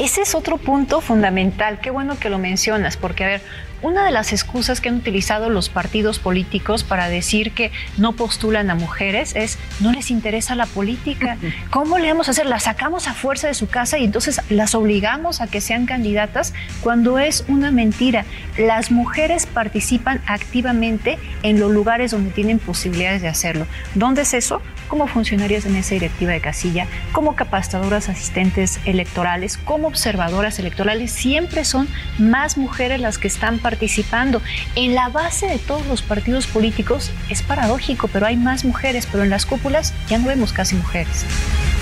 [0.00, 1.80] Ese es otro punto fundamental.
[1.80, 3.42] Qué bueno que lo mencionas, porque a ver,
[3.84, 8.70] una de las excusas que han utilizado los partidos políticos para decir que no postulan
[8.70, 11.36] a mujeres es no les interesa la política.
[11.70, 12.46] ¿Cómo le vamos a hacer?
[12.46, 16.54] Las sacamos a fuerza de su casa y entonces las obligamos a que sean candidatas
[16.80, 18.24] cuando es una mentira.
[18.56, 23.66] Las mujeres participan activamente en los lugares donde tienen posibilidades de hacerlo.
[23.94, 24.62] ¿Dónde es eso?
[24.88, 31.10] Como funcionarias en esa directiva de casilla, como capacitadoras asistentes electorales, como observadoras electorales.
[31.10, 34.42] Siempre son más mujeres las que están participando.
[34.76, 39.24] En la base de todos los partidos políticos es paradójico, pero hay más mujeres, pero
[39.24, 41.24] en las cúpulas ya no vemos casi mujeres.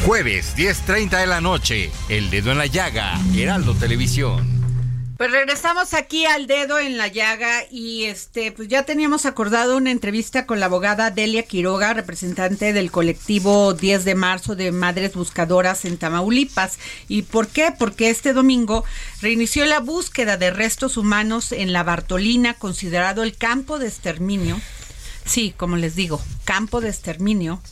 [0.07, 4.62] Jueves, 10.30 de la noche, El Dedo en la Llaga, Heraldo Televisión.
[5.23, 9.93] Pues regresamos aquí al dedo en la llaga y este pues ya teníamos acordado una
[9.93, 15.85] entrevista con la abogada Delia Quiroga, representante del colectivo 10 de marzo de Madres Buscadoras
[15.85, 16.81] en Tamaulipas.
[17.07, 17.73] ¿Y por qué?
[17.79, 18.85] Porque este domingo
[19.21, 24.61] reinició la búsqueda de restos humanos en la Bartolina, considerado el campo de exterminio.
[25.25, 27.63] Sí, como les digo, campo de exterminio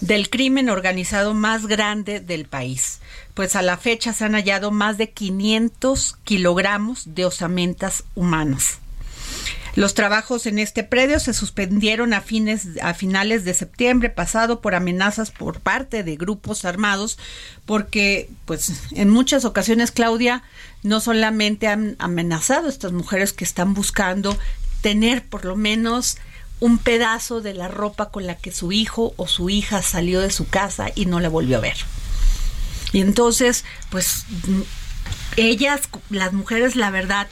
[0.00, 3.00] del crimen organizado más grande del país,
[3.34, 8.78] pues a la fecha se han hallado más de 500 kilogramos de osamentas humanas.
[9.76, 14.74] Los trabajos en este predio se suspendieron a, fines, a finales de septiembre pasado por
[14.74, 17.18] amenazas por parte de grupos armados,
[17.66, 20.42] porque pues en muchas ocasiones, Claudia,
[20.82, 24.38] no solamente han amenazado a estas mujeres que están buscando
[24.80, 26.16] tener por lo menos
[26.60, 30.30] un pedazo de la ropa con la que su hijo o su hija salió de
[30.30, 31.76] su casa y no la volvió a ver.
[32.92, 34.24] Y entonces, pues
[35.36, 37.28] ellas, las mujeres, la verdad,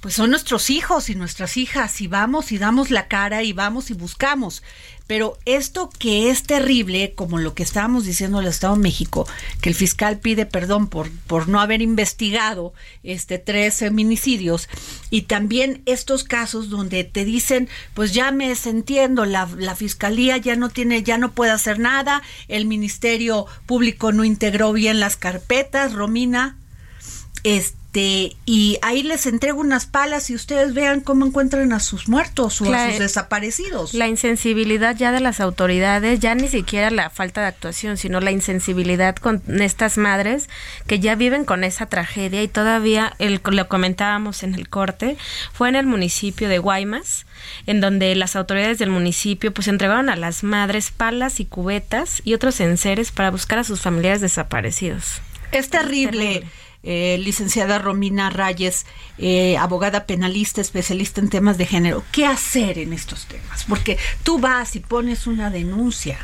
[0.00, 3.90] pues son nuestros hijos y nuestras hijas y vamos y damos la cara y vamos
[3.90, 4.62] y buscamos.
[5.10, 9.26] Pero esto que es terrible, como lo que estábamos diciendo en el Estado de México,
[9.60, 14.68] que el fiscal pide perdón por, por no haber investigado este tres feminicidios,
[15.10, 20.54] y también estos casos donde te dicen, pues ya me entiendo, la, la fiscalía ya
[20.54, 25.92] no tiene, ya no puede hacer nada, el Ministerio Público no integró bien las carpetas,
[25.92, 26.56] Romina,
[27.42, 32.08] este este, y ahí les entrego unas palas y ustedes vean cómo encuentran a sus
[32.08, 33.94] muertos o a sus desaparecidos.
[33.94, 38.30] La insensibilidad ya de las autoridades, ya ni siquiera la falta de actuación, sino la
[38.30, 40.48] insensibilidad con estas madres
[40.86, 45.16] que ya viven con esa tragedia y todavía, el, lo comentábamos en el corte,
[45.52, 47.26] fue en el municipio de Guaymas,
[47.66, 52.34] en donde las autoridades del municipio pues entregaron a las madres palas y cubetas y
[52.34, 55.20] otros enseres para buscar a sus familiares desaparecidos.
[55.50, 56.44] Es terrible
[56.82, 58.86] eh, licenciada Romina Rayes,
[59.18, 62.02] eh, abogada penalista, especialista en temas de género.
[62.12, 63.64] ¿Qué hacer en estos temas?
[63.64, 66.18] Porque tú vas y pones una denuncia.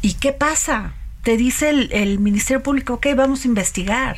[0.00, 0.94] ¿Y qué pasa?
[1.22, 4.16] Te dice el, el Ministerio Público, ok, vamos a investigar.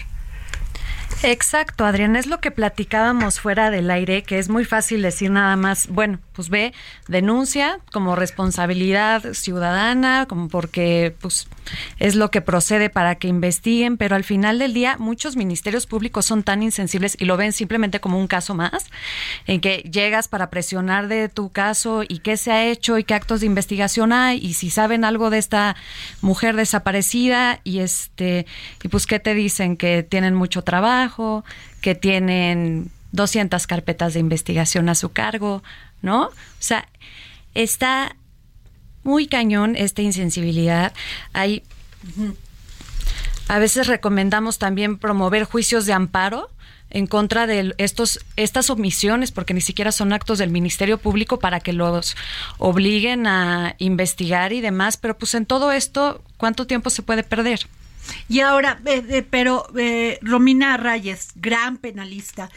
[1.22, 5.56] Exacto, Adrián, es lo que platicábamos fuera del aire, que es muy fácil decir nada
[5.56, 6.74] más, bueno, pues ve,
[7.08, 11.48] denuncia como responsabilidad ciudadana, como porque pues
[11.98, 16.26] es lo que procede para que investiguen, pero al final del día muchos ministerios públicos
[16.26, 18.86] son tan insensibles y lo ven simplemente como un caso más,
[19.46, 23.14] en que llegas para presionar de tu caso y qué se ha hecho y qué
[23.14, 25.76] actos de investigación hay y si saben algo de esta
[26.20, 28.46] mujer desaparecida y este
[28.82, 31.44] y pues qué te dicen que tienen mucho trabajo,
[31.80, 35.62] que tienen 200 carpetas de investigación a su cargo,
[36.02, 36.24] ¿no?
[36.26, 36.88] O sea,
[37.54, 38.16] está
[39.04, 40.92] muy cañón esta insensibilidad.
[41.32, 41.62] Hay
[43.48, 46.50] a veces recomendamos también promover juicios de amparo
[46.90, 51.60] en contra de estos estas omisiones porque ni siquiera son actos del Ministerio Público para
[51.60, 52.16] que los
[52.58, 57.66] obliguen a investigar y demás, pero pues en todo esto ¿cuánto tiempo se puede perder?
[58.28, 62.50] Y ahora, eh, eh, pero eh, Romina Reyes, gran penalista,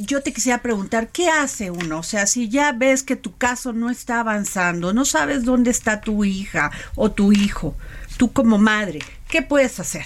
[0.00, 1.98] yo te quisiera preguntar, ¿qué hace uno?
[1.98, 6.00] O sea, si ya ves que tu caso no está avanzando, no sabes dónde está
[6.00, 7.76] tu hija o tu hijo,
[8.16, 10.04] tú como madre, ¿qué puedes hacer?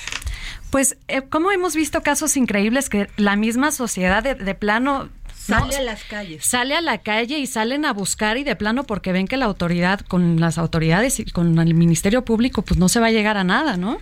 [0.70, 0.96] Pues
[1.28, 6.44] como hemos visto casos increíbles que la misma sociedad de, plano Sale a las calles.
[6.44, 9.46] Sale a la calle y salen a buscar y de plano porque ven que la
[9.46, 13.36] autoridad, con las autoridades y con el Ministerio Público, pues no se va a llegar
[13.36, 13.98] a nada, ¿no?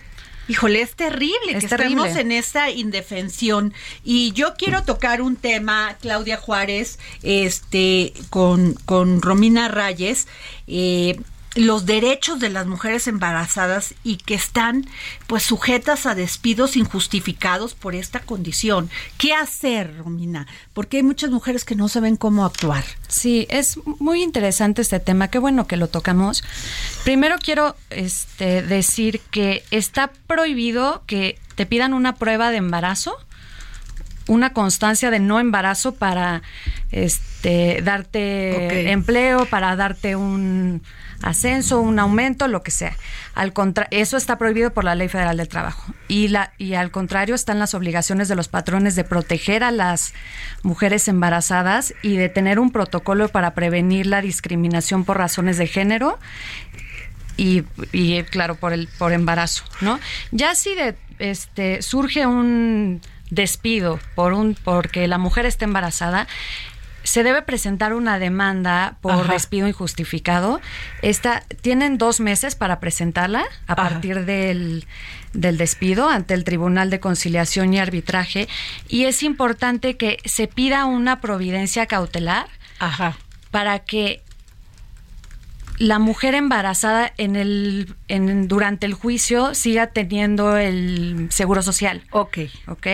[0.47, 3.73] Híjole, es terrible que estemos en esta indefensión.
[4.03, 10.27] Y yo quiero tocar un tema, Claudia Juárez, este, con, con Romina Rayes.
[10.67, 11.19] Eh,
[11.55, 14.85] los derechos de las mujeres embarazadas y que están
[15.27, 18.89] pues sujetas a despidos injustificados por esta condición.
[19.17, 20.47] ¿Qué hacer, Romina?
[20.73, 22.83] Porque hay muchas mujeres que no saben cómo actuar.
[23.07, 26.43] Sí, es muy interesante este tema, qué bueno que lo tocamos.
[27.03, 33.17] Primero quiero este decir que está prohibido que te pidan una prueba de embarazo
[34.27, 36.41] una constancia de no embarazo para
[36.91, 40.81] este darte empleo, para darte un
[41.21, 42.95] ascenso, un aumento, lo que sea.
[43.33, 45.93] Al contra eso está prohibido por la Ley Federal del Trabajo.
[46.07, 50.13] Y, la, y al contrario están las obligaciones de los patrones de proteger a las
[50.63, 56.19] mujeres embarazadas y de tener un protocolo para prevenir la discriminación por razones de género
[57.37, 59.99] y, claro, por el por embarazo, ¿no?
[60.31, 66.27] Ya si de, este surge un despido por un porque la mujer está embarazada,
[67.03, 70.61] se debe presentar una demanda por despido injustificado.
[71.01, 74.85] Esta, tienen dos meses para presentarla a partir del,
[75.33, 78.47] del despido ante el Tribunal de Conciliación y Arbitraje.
[78.87, 82.47] Y es importante que se pida una providencia cautelar
[83.51, 84.21] para que
[85.77, 92.03] la mujer embarazada en el en, durante el juicio siga teniendo el seguro social.
[92.11, 92.37] Ok.
[92.67, 92.87] Ok.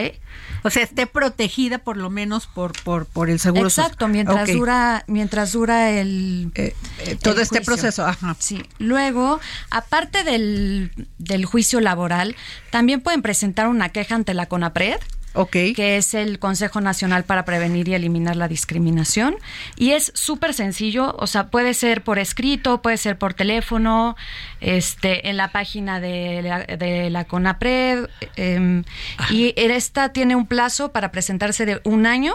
[0.68, 3.86] O sea, esté protegida por lo menos por por, por el seguro social.
[3.88, 8.06] Exacto, mientras dura mientras dura el eh, eh, todo este proceso.
[8.06, 8.36] Ajá.
[8.40, 8.64] Sí.
[8.78, 12.36] Luego, aparte del, del juicio laboral,
[12.70, 15.00] también pueden presentar una queja ante la CONAPRED
[15.46, 19.36] que es el Consejo Nacional para Prevenir y Eliminar la Discriminación.
[19.76, 24.16] Y es súper sencillo, o sea, puede ser por escrito, puede ser por teléfono,
[24.60, 28.10] este, en la página de la, de la CONAPRED.
[28.36, 28.84] Em,
[29.30, 32.34] y esta tiene un plazo para presentarse de un año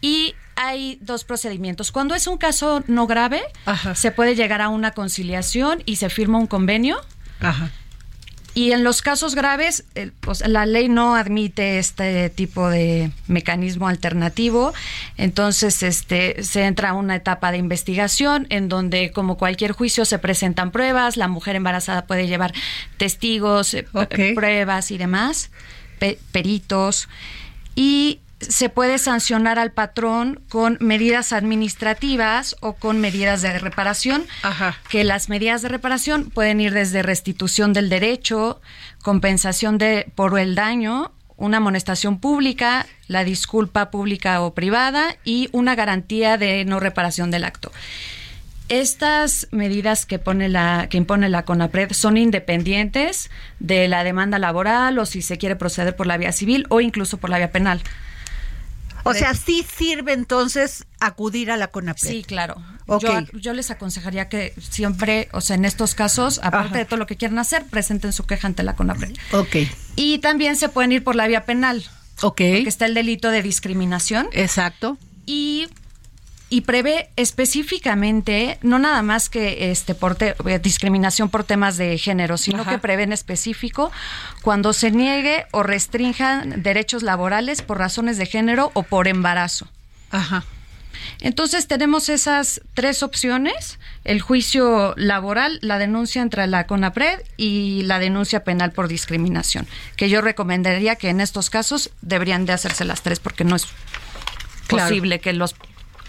[0.00, 1.92] y hay dos procedimientos.
[1.92, 3.42] Cuando es un caso no grave,
[3.94, 7.00] se puede llegar a una conciliación y se firma un convenio.
[8.58, 9.84] Y en los casos graves,
[10.18, 14.74] pues, la ley no admite este tipo de mecanismo alternativo,
[15.16, 20.18] entonces este, se entra a una etapa de investigación en donde, como cualquier juicio, se
[20.18, 22.52] presentan pruebas, la mujer embarazada puede llevar
[22.96, 23.86] testigos, eh,
[24.34, 25.52] pruebas y demás,
[26.32, 27.08] peritos,
[27.76, 34.24] y se puede sancionar al patrón con medidas administrativas o con medidas de reparación,
[34.88, 38.60] que las medidas de reparación pueden ir desde restitución del derecho,
[39.02, 45.74] compensación de por el daño, una amonestación pública, la disculpa pública o privada y una
[45.74, 47.72] garantía de no reparación del acto.
[48.68, 53.30] Estas medidas que pone la que impone la CONAPRED son independientes
[53.60, 57.16] de la demanda laboral o si se quiere proceder por la vía civil o incluso
[57.16, 57.80] por la vía penal.
[59.10, 62.10] O sea, sí sirve entonces acudir a la CONAPRED.
[62.10, 62.56] Sí, claro.
[63.34, 67.16] Yo, les aconsejaría que siempre, o sea, en estos casos, aparte de todo lo que
[67.16, 69.14] quieran hacer, presenten su queja ante la CONAPRED.
[69.32, 69.56] Ok.
[69.96, 71.84] Y también se pueden ir por la vía penal.
[72.22, 72.36] Ok.
[72.36, 74.28] Porque está el delito de discriminación.
[74.32, 74.96] Exacto.
[75.26, 75.68] Y
[76.50, 82.38] y prevé específicamente no nada más que este por eh, discriminación por temas de género,
[82.38, 83.92] sino que prevé en específico
[84.42, 89.68] cuando se niegue o restrinjan derechos laborales por razones de género o por embarazo.
[90.10, 90.44] Ajá.
[91.20, 97.98] Entonces tenemos esas tres opciones, el juicio laboral, la denuncia entre la CONAPRED y la
[97.98, 103.02] denuncia penal por discriminación, que yo recomendaría que en estos casos deberían de hacerse las
[103.02, 103.66] tres porque no es
[104.68, 105.54] posible que los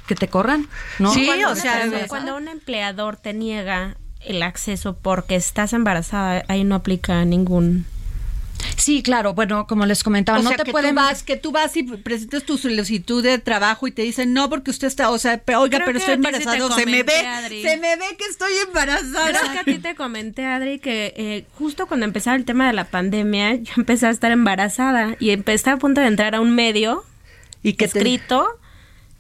[0.10, 1.14] que te corran, ¿no?
[1.14, 6.74] Sí, o sea, cuando un empleador te niega el acceso porque estás embarazada, ahí no
[6.74, 7.86] aplica ningún
[8.76, 9.36] Sí, claro.
[9.36, 10.95] Bueno, como les comentaba, no te que pueden.
[10.95, 14.49] Tú vas, que tú vas y presentas tu solicitud de trabajo y te dicen no
[14.49, 16.76] porque usted está, o sea, oiga, pero estoy embarazada.
[16.76, 17.14] se me ve,
[17.62, 19.30] se me ve que estoy embarazada.
[19.30, 22.74] Creo que a ti te comenté, Adri, que eh, justo cuando empezaba el tema de
[22.74, 26.53] la pandemia, yo empecé a estar embarazada y empecé a punto de entrar a un
[26.53, 27.05] medio
[27.64, 28.59] y que escrito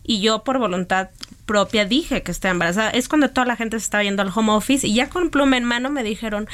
[0.03, 1.09] y yo por voluntad
[1.45, 2.89] propia dije que estaba embarazada.
[2.91, 5.57] Es cuando toda la gente se estaba yendo al home office y ya con pluma
[5.57, 6.47] en mano me dijeron,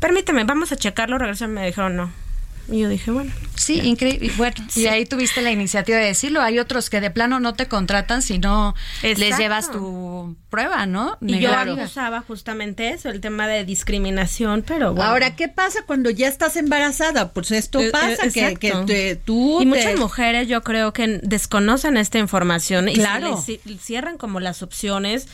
[0.00, 2.10] permíteme, vamos a checarlo, regresan, me dijeron no.
[2.70, 3.32] Y yo dije, bueno.
[3.54, 4.30] Sí, increíble.
[4.36, 6.42] Bueno, y ahí tuviste la iniciativa de decirlo.
[6.42, 11.16] Hay otros que de plano no te contratan si no les llevas tu prueba, ¿no?
[11.20, 11.50] Y yo
[11.82, 15.10] usaba justamente eso, el tema de discriminación, pero bueno.
[15.10, 17.32] Ahora, ¿qué pasa cuando ya estás embarazada?
[17.32, 19.60] Pues esto eh, pasa, eh, que, tú...
[19.62, 23.42] Y muchas mujeres yo creo que desconocen esta información y claro.
[23.80, 25.26] cierran como las opciones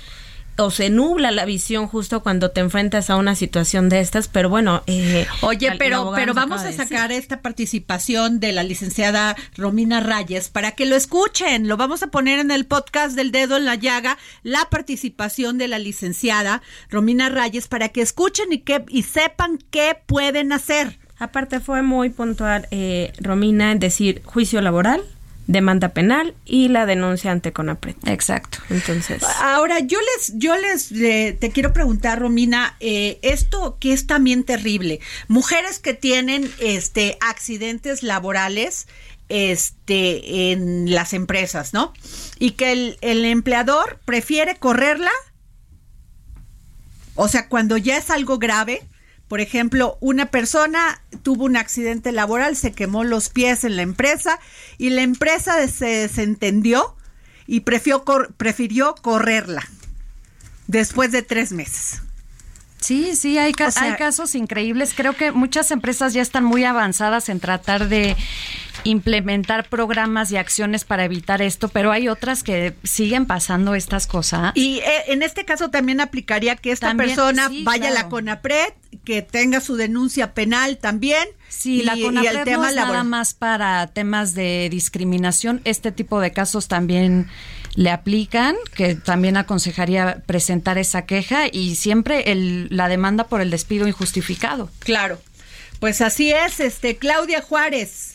[0.56, 4.48] o se nubla la visión justo cuando te enfrentas a una situación de estas, pero
[4.48, 4.82] bueno.
[4.86, 10.72] Eh, Oye, pero, pero vamos a sacar esta participación de la licenciada Romina Reyes para
[10.72, 11.68] que lo escuchen.
[11.68, 15.68] Lo vamos a poner en el podcast del dedo en la llaga, la participación de
[15.68, 20.98] la licenciada Romina Reyes para que escuchen y, que, y sepan qué pueden hacer.
[21.18, 25.02] Aparte fue muy puntual, eh, Romina, en decir juicio laboral,
[25.46, 27.96] demanda penal y la denuncia ante CONAPRED.
[28.06, 28.58] Exacto.
[28.70, 29.22] Entonces.
[29.40, 34.44] Ahora, yo les, yo les eh, te quiero preguntar, Romina, eh, esto que es también
[34.44, 35.00] terrible.
[35.28, 38.86] Mujeres que tienen este accidentes laborales
[39.28, 41.92] este en las empresas, ¿no?
[42.38, 45.10] Y que el, el empleador prefiere correrla.
[47.14, 48.82] O sea, cuando ya es algo grave,
[49.28, 54.38] por ejemplo, una persona tuvo un accidente laboral, se quemó los pies en la empresa
[54.78, 56.94] y la empresa se desentendió
[57.46, 58.04] y prefirió,
[58.36, 59.68] prefirió correrla
[60.66, 62.03] después de tres meses.
[62.84, 64.92] Sí, sí, hay, hay casos increíbles.
[64.94, 68.14] Creo que muchas empresas ya están muy avanzadas en tratar de
[68.84, 74.52] implementar programas y acciones para evitar esto, pero hay otras que siguen pasando estas cosas.
[74.54, 79.22] Y eh, en este caso también aplicaría que esta persona vaya a la CONAPRED, que
[79.22, 81.26] tenga su denuncia penal también.
[81.48, 85.62] Sí, la CONAPRED no es nada más para temas de discriminación.
[85.64, 87.28] Este tipo de casos también
[87.74, 93.50] le aplican, que también aconsejaría presentar esa queja y siempre el, la demanda por el
[93.50, 94.70] despido injustificado.
[94.80, 95.20] Claro.
[95.80, 98.14] Pues así es, este Claudia Juárez.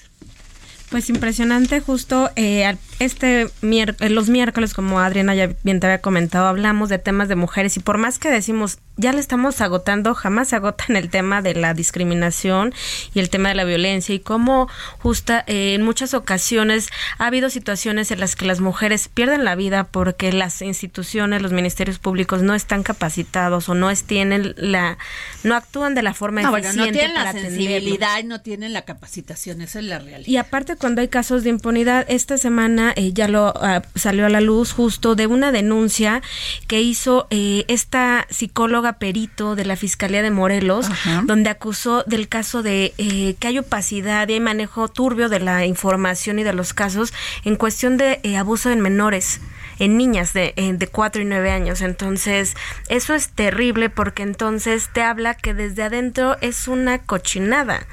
[0.90, 6.48] Pues impresionante, justo eh, este eh, los miércoles, como Adriana ya bien te había comentado,
[6.48, 10.50] hablamos de temas de mujeres y por más que decimos ya le estamos agotando, jamás
[10.50, 12.74] se agotan el tema de la discriminación
[13.14, 14.68] y el tema de la violencia y cómo
[15.00, 19.56] justa eh, en muchas ocasiones ha habido situaciones en las que las mujeres pierden la
[19.56, 24.98] vida porque las instituciones, los ministerios públicos no están capacitados o no tienen la
[25.44, 28.84] no actúan de la forma no, eficiente no tienen la sensibilidad y no tienen la
[28.84, 30.28] capacitación, esa es la realidad.
[30.28, 34.30] Y aparte cuando hay casos de impunidad, esta semana eh, ya lo ah, salió a
[34.30, 36.22] la luz justo de una denuncia
[36.68, 40.88] que hizo eh, esta psicóloga perito de la Fiscalía de Morelos,
[41.26, 45.66] donde acusó del caso de eh, que hay opacidad y hay manejo turbio de la
[45.66, 47.14] información y de los casos
[47.46, 49.42] en cuestión de abuso en menores
[49.80, 51.82] en niñas de, de 4 y 9 años.
[51.82, 52.56] Entonces,
[52.90, 57.88] eso es terrible porque entonces te habla que desde adentro es una cochinada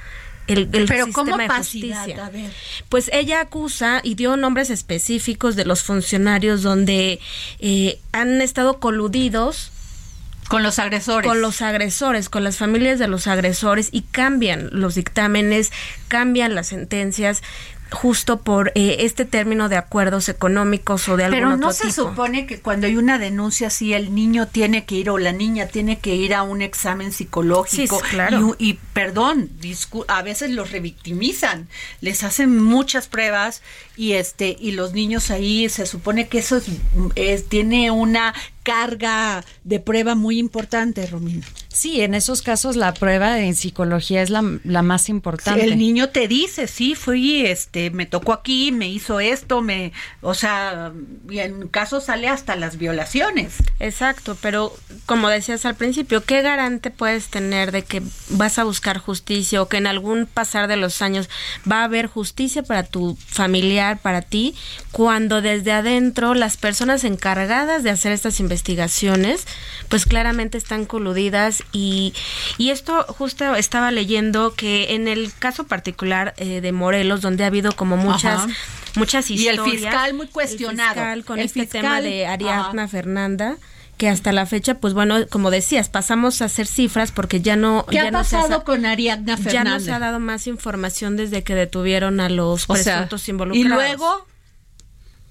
[0.47, 2.31] el, Pero sistema de justicia.
[2.89, 7.21] Pues ella acusa y dio nombres específicos de los funcionarios donde
[7.59, 9.73] eh, han estado coludidos
[10.49, 11.29] con los agresores.
[11.29, 15.73] Con los agresores, con las familias de los agresores y cambian los dictámenes,
[16.09, 17.43] cambian las sentencias
[17.91, 22.47] justo por eh, este término de acuerdos económicos o de algún Pero no se supone
[22.47, 25.99] que cuando hay una denuncia así el niño tiene que ir o la niña tiene
[25.99, 28.57] que ir a un examen psicológico sí, claro.
[28.59, 29.51] y, perdón,
[30.09, 31.69] a veces los revictimizan,
[32.01, 33.63] les hacen muchas pruebas
[33.97, 36.61] y este y los niños ahí se supone que eso
[37.15, 41.47] es, tiene una carga de prueba muy importante, Romina.
[41.77, 45.63] Sí, en esos casos la prueba en psicología es la, más importante.
[45.63, 50.33] el niño te dice, sí, fui, este, me tocó aquí, me hizo esto, me, o
[50.33, 50.95] sea,
[51.29, 53.57] y en casos sale hasta las violaciones.
[53.79, 54.75] Exacto, pero
[55.05, 59.69] como decías al principio, ¿qué garante puedes tener de que vas a buscar justicia o
[59.69, 61.29] que en algún pasar de los años
[61.71, 64.55] va a haber justicia para tu familiar, para ti,
[64.93, 69.47] cuando desde adentro las personas encargadas de hacer estas investigaciones,
[69.91, 72.15] pues claramente están coludidas y,
[72.59, 77.49] y esto justo estaba leyendo que en el caso particular eh, de Morelos, donde ha
[77.49, 78.47] habido como muchas...
[78.95, 79.67] muchas historias.
[79.67, 81.25] Y el fiscal muy cuestionado.
[81.25, 83.57] con este tema de Ariadna Fernanda
[83.97, 87.87] que hasta la fecha, pues bueno, como decías, pasamos a hacer cifras porque ya no...
[87.89, 89.53] ¿Qué ya ha pasado con Ariadna Fernanda?
[89.53, 93.67] Ya no se ha dado más información desde que detuvieron a los presuntos involucrados.
[93.67, 94.27] Y luego,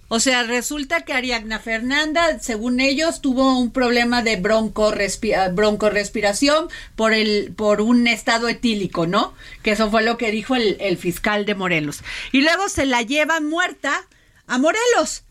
[0.08, 7.54] o sea, resulta que Ariadna Fernanda, según ellos, tuvo un problema de broncorespiración por el
[7.56, 9.34] por un estado etílico, ¿no?
[9.64, 12.04] Que eso fue lo que dijo el, el fiscal de Morelos.
[12.32, 14.08] Y luego se la llevan muerta
[14.46, 15.24] a Morelos.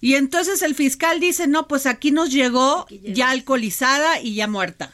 [0.00, 4.90] Y entonces el fiscal dice, no, pues aquí nos llegó ya alcoholizada y ya muerta.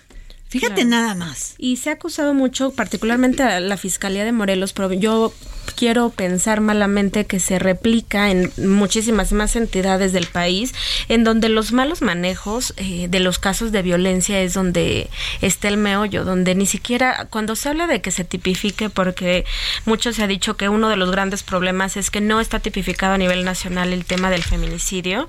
[0.60, 1.54] Fíjate nada más.
[1.58, 5.32] Y se ha acusado mucho, particularmente a la Fiscalía de Morelos, pero yo
[5.74, 10.74] quiero pensar malamente que se replica en muchísimas más entidades del país,
[11.08, 15.10] en donde los malos manejos eh, de los casos de violencia es donde
[15.42, 19.44] está el meollo, donde ni siquiera, cuando se habla de que se tipifique, porque
[19.84, 23.14] mucho se ha dicho que uno de los grandes problemas es que no está tipificado
[23.14, 25.28] a nivel nacional el tema del feminicidio,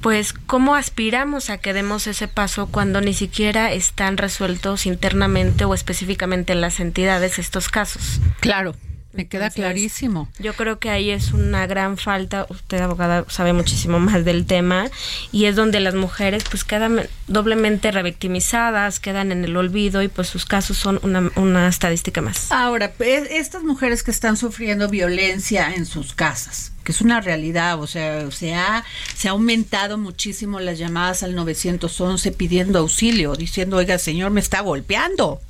[0.00, 5.74] pues ¿cómo aspiramos a que demos ese paso cuando ni siquiera están resueltos internamente o
[5.74, 8.20] específicamente en las entidades estos casos?
[8.40, 8.74] Claro.
[9.12, 10.28] Me queda clarísimo.
[10.38, 12.46] Yo creo que ahí es una gran falta.
[12.48, 14.88] Usted, abogada, sabe muchísimo más del tema
[15.32, 20.28] y es donde las mujeres pues quedan doblemente revictimizadas, quedan en el olvido y pues
[20.28, 22.52] sus casos son una, una estadística más.
[22.52, 27.88] Ahora, estas mujeres que están sufriendo violencia en sus casas, que es una realidad, o
[27.88, 28.84] sea, se ha,
[29.16, 34.60] se ha aumentado muchísimo las llamadas al 911 pidiendo auxilio, diciendo, oiga, señor, me está
[34.60, 35.40] golpeando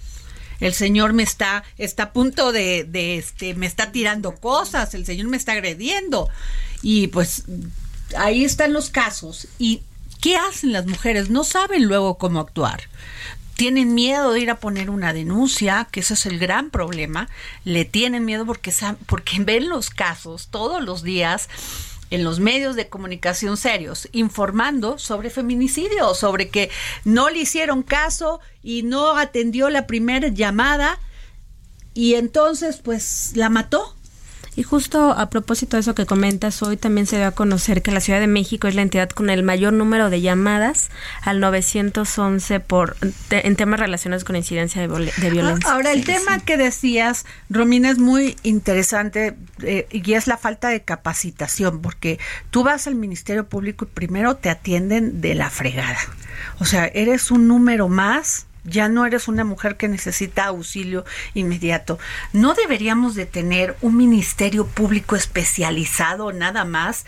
[0.60, 5.06] el señor me está, está a punto de, de este, me está tirando cosas, el
[5.06, 6.28] señor me está agrediendo.
[6.82, 7.44] Y pues
[8.16, 9.48] ahí están los casos.
[9.58, 9.82] ¿Y
[10.20, 11.30] qué hacen las mujeres?
[11.30, 12.82] No saben luego cómo actuar
[13.60, 17.28] tienen miedo de ir a poner una denuncia, que ese es el gran problema,
[17.64, 18.72] le tienen miedo porque,
[19.04, 21.50] porque ven los casos todos los días
[22.10, 26.70] en los medios de comunicación serios informando sobre feminicidio, sobre que
[27.04, 30.98] no le hicieron caso y no atendió la primera llamada
[31.94, 33.96] y entonces pues la mató
[34.60, 37.92] y justo a propósito de eso que comentas, hoy también se dio a conocer que
[37.92, 40.90] la Ciudad de México es la entidad con el mayor número de llamadas
[41.22, 42.94] al 911 por
[43.30, 45.72] en temas relacionados con incidencia de, de violencia.
[45.72, 50.82] Ahora, el tema que decías, Romina, es muy interesante eh, y es la falta de
[50.82, 52.18] capacitación, porque
[52.50, 55.96] tú vas al Ministerio Público y primero te atienden de la fregada.
[56.58, 61.04] O sea, eres un número más ya no eres una mujer que necesita auxilio
[61.34, 61.98] inmediato.
[62.32, 67.04] No deberíamos de tener un ministerio público especializado nada más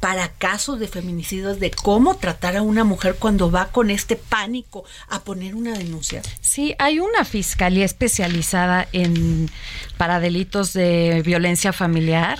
[0.00, 4.84] para casos de feminicidios de cómo tratar a una mujer cuando va con este pánico
[5.08, 6.22] a poner una denuncia.
[6.40, 9.50] Sí, hay una fiscalía especializada en
[9.96, 12.38] para delitos de violencia familiar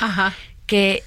[0.66, 1.02] que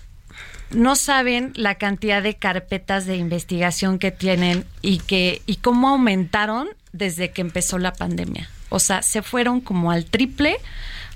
[0.71, 6.69] no saben la cantidad de carpetas de investigación que tienen y que y cómo aumentaron
[6.91, 8.49] desde que empezó la pandemia.
[8.69, 10.57] O sea, se fueron como al triple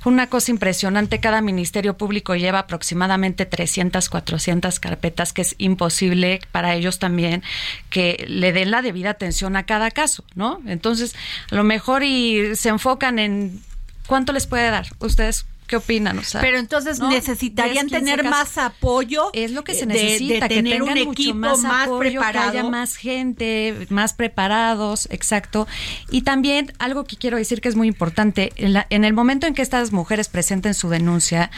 [0.05, 1.19] una cosa impresionante.
[1.19, 7.43] Cada ministerio público lleva aproximadamente 300, 400 carpetas, que es imposible para ellos también
[7.89, 10.61] que le den la debida atención a cada caso, ¿no?
[10.67, 11.15] Entonces,
[11.51, 13.61] a lo mejor y se enfocan en
[14.07, 14.87] cuánto les puede dar.
[14.99, 16.21] Ustedes ¿Qué opinan?
[16.41, 19.29] Pero entonces necesitarían tener más apoyo.
[19.33, 22.51] Es lo que se necesita, que tener un equipo más, preparado.
[22.51, 25.67] Que haya más gente, más preparados, exacto.
[26.09, 29.53] Y también algo que quiero decir que es muy importante, en, en el momento en
[29.53, 31.49] que estas mujeres presenten su denuncia,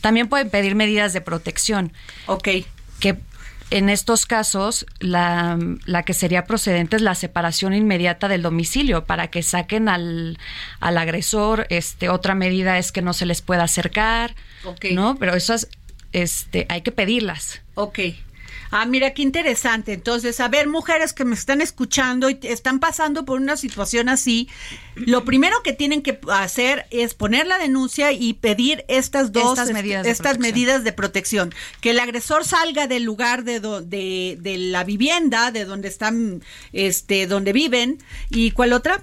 [0.00, 1.92] también pueden pedir medidas de protección.
[2.26, 2.48] Ok.
[3.00, 3.18] Que
[3.70, 9.28] en estos casos, la, la, que sería procedente es la separación inmediata del domicilio para
[9.28, 10.38] que saquen al,
[10.80, 11.66] al agresor.
[11.70, 14.34] Este, otra medida es que no se les pueda acercar,
[14.92, 15.16] ¿no?
[15.16, 15.68] Pero esas
[16.12, 17.62] este, hay que pedirlas.
[17.74, 17.98] Ok.
[18.76, 19.92] Ah, mira qué interesante.
[19.92, 24.48] Entonces, a ver, mujeres que me están escuchando y están pasando por una situación así,
[24.96, 29.72] lo primero que tienen que hacer es poner la denuncia y pedir estas dos estas,
[29.72, 31.54] medidas, estas de medidas de protección.
[31.80, 37.28] Que el agresor salga del lugar de, de, de la vivienda, de donde están, este,
[37.28, 38.02] donde viven.
[38.28, 39.00] ¿Y cuál otra?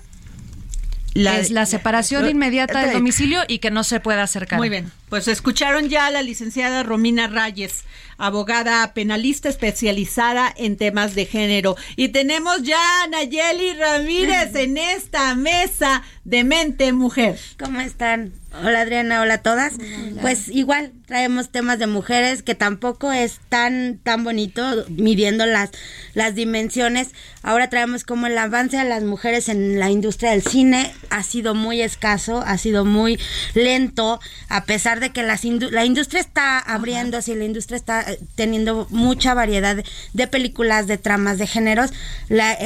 [1.14, 4.60] La, es la separación inmediata del domicilio y que no se pueda acercar.
[4.60, 7.84] Muy bien, pues escucharon ya a la licenciada Romina Reyes
[8.22, 11.76] abogada penalista especializada en temas de género.
[11.96, 17.40] Y tenemos ya a Nayeli Ramírez en esta mesa de mente mujer.
[17.58, 18.41] ¿Cómo están?
[18.54, 19.74] Hola Adriana, hola a todas.
[20.20, 25.72] Pues igual traemos temas de mujeres que tampoco es tan tan bonito midiendo las
[26.14, 27.12] las dimensiones.
[27.44, 31.56] Ahora traemos como el avance de las mujeres en la industria del cine ha sido
[31.56, 33.18] muy escaso, ha sido muy
[33.54, 38.86] lento, a pesar de que las la industria está abriéndose y la industria está teniendo
[38.90, 39.82] mucha variedad
[40.14, 41.92] de, películas, de tramas, de géneros,
[42.28, 42.58] la,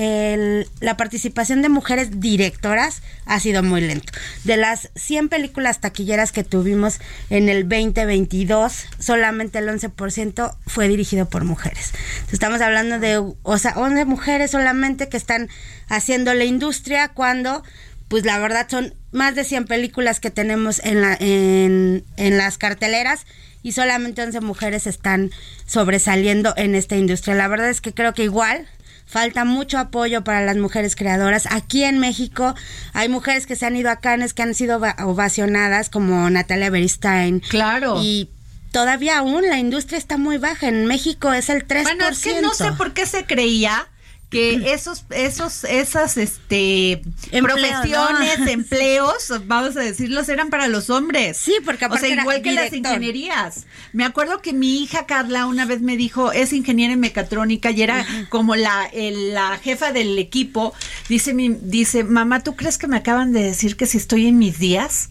[0.82, 4.12] la participación de mujeres directoras ha sido muy lento.
[4.44, 6.99] De las 100 películas taquilleras que tuvimos
[7.30, 11.91] en el 2022, solamente el 11% fue dirigido por mujeres.
[12.32, 15.49] Estamos hablando de, o sea, 11 mujeres solamente que están
[15.88, 17.63] haciendo la industria cuando
[18.07, 22.57] pues la verdad son más de 100 películas que tenemos en, la, en, en las
[22.57, 23.26] carteleras
[23.63, 25.32] y solamente 11 mujeres están
[25.65, 27.34] sobresaliendo en esta industria.
[27.34, 28.67] La verdad es que creo que igual
[29.06, 31.47] falta mucho apoyo para las mujeres creadoras.
[31.51, 32.56] Aquí en México
[32.93, 37.39] hay mujeres que se han ido a Cannes que han sido ovacionadas como Natalia Beristain.
[37.39, 38.01] Claro.
[38.01, 38.30] Y
[38.72, 40.68] todavía aún la industria está muy baja.
[40.68, 41.84] En México es el 3%.
[41.84, 43.88] Bueno, es que no sé por qué se creía
[44.30, 47.01] que esos, esos, esas, este,
[47.41, 51.38] profesiones, empleos, vamos a decirlos, eran para los hombres.
[51.38, 53.65] Sí, porque o sea, igual que las ingenierías.
[53.93, 57.82] Me acuerdo que mi hija Carla una vez me dijo, es ingeniera en mecatrónica y
[57.82, 60.73] era como la, la jefa del equipo.
[61.07, 64.38] Dice mi, dice, mamá, ¿tú crees que me acaban de decir que si estoy en
[64.38, 65.09] mis días?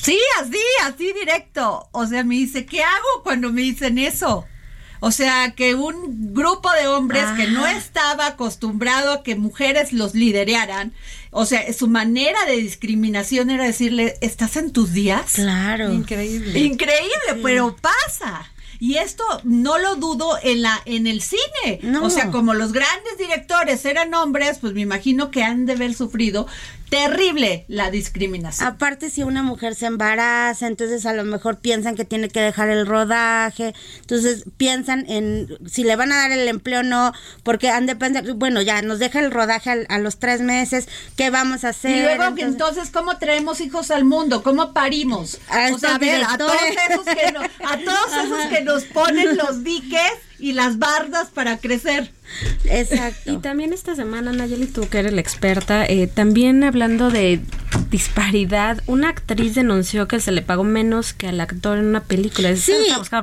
[0.00, 1.88] Sí, así, así directo.
[1.92, 4.46] O sea, me dice, ¿qué hago cuando me dicen eso?
[5.00, 10.14] O sea, que un grupo de hombres que no estaba acostumbrado a que mujeres los
[10.14, 10.92] lideraran,
[11.30, 15.32] o sea, su manera de discriminación era decirle, ¿estás en tus días?
[15.34, 15.92] Claro.
[15.92, 16.58] Increíble.
[16.58, 18.50] Increíble, pero pasa.
[18.80, 21.80] Y esto no lo dudo en la en el cine.
[22.02, 25.94] O sea, como los grandes directores eran hombres, pues me imagino que han de haber
[25.94, 26.46] sufrido
[26.88, 28.68] terrible la discriminación.
[28.68, 32.70] Aparte, si una mujer se embaraza, entonces a lo mejor piensan que tiene que dejar
[32.70, 37.12] el rodaje, entonces piensan en si le van a dar el empleo o no,
[37.42, 41.30] porque han de pensar, bueno, ya nos deja el rodaje a, los tres meses, ¿qué
[41.30, 41.96] vamos a hacer?
[41.96, 44.42] Y luego, entonces, ¿cómo traemos hijos al mundo?
[44.42, 45.38] ¿Cómo parimos?
[45.48, 46.52] A o sea, a ver, a todos,
[46.90, 52.12] esos que a todos esos que nos ponen los diques y las bardas para crecer.
[52.64, 53.32] Exacto.
[53.32, 57.40] Y también esta semana, Nayeli, tú que eres la experta, eh, también hablando de
[57.90, 62.54] disparidad, una actriz denunció que se le pagó menos que al actor en una película.
[62.56, 63.16] Sí, esto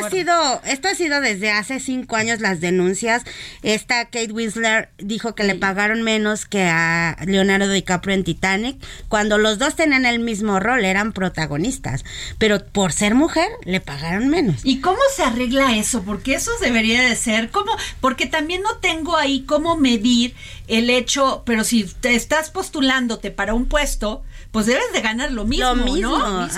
[0.00, 3.24] ha sido, esto ha sido desde hace cinco años las denuncias.
[3.62, 8.76] Esta Kate Winslet dijo que le pagaron menos que a Leonardo DiCaprio en Titanic,
[9.08, 12.04] cuando los dos tenían el mismo rol, eran protagonistas,
[12.38, 14.60] pero por ser mujer le pagaron menos.
[14.64, 16.02] ¿Y cómo se arregla eso?
[16.02, 17.72] Porque eso debería de ser, ¿cómo?
[18.00, 20.34] Porque también no tengo ahí cómo medir
[20.68, 24.22] el hecho, pero si te estás postulándote para un puesto,
[24.52, 26.48] pues debes de ganar lo mismo, lo mismo, ¿no?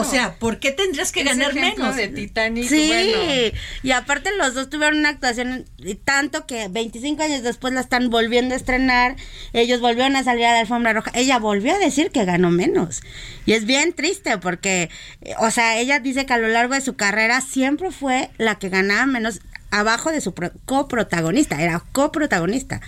[0.00, 1.96] O sea, ¿por qué tendrías que ganar menos?
[1.96, 5.66] de Titanic, sí, y aparte los dos tuvieron una actuación
[6.04, 9.16] tanto que 25 años después la están volviendo a estrenar,
[9.52, 13.02] ellos volvieron a salir a la alfombra roja, ella volvió a decir que ganó menos.
[13.44, 14.88] Y es bien triste porque,
[15.38, 18.68] o sea, ella dice que a lo largo de su carrera siempre fue la que
[18.68, 19.40] ganaba menos
[19.72, 20.34] abajo de su
[20.66, 22.80] coprotagonista, era coprotagonista.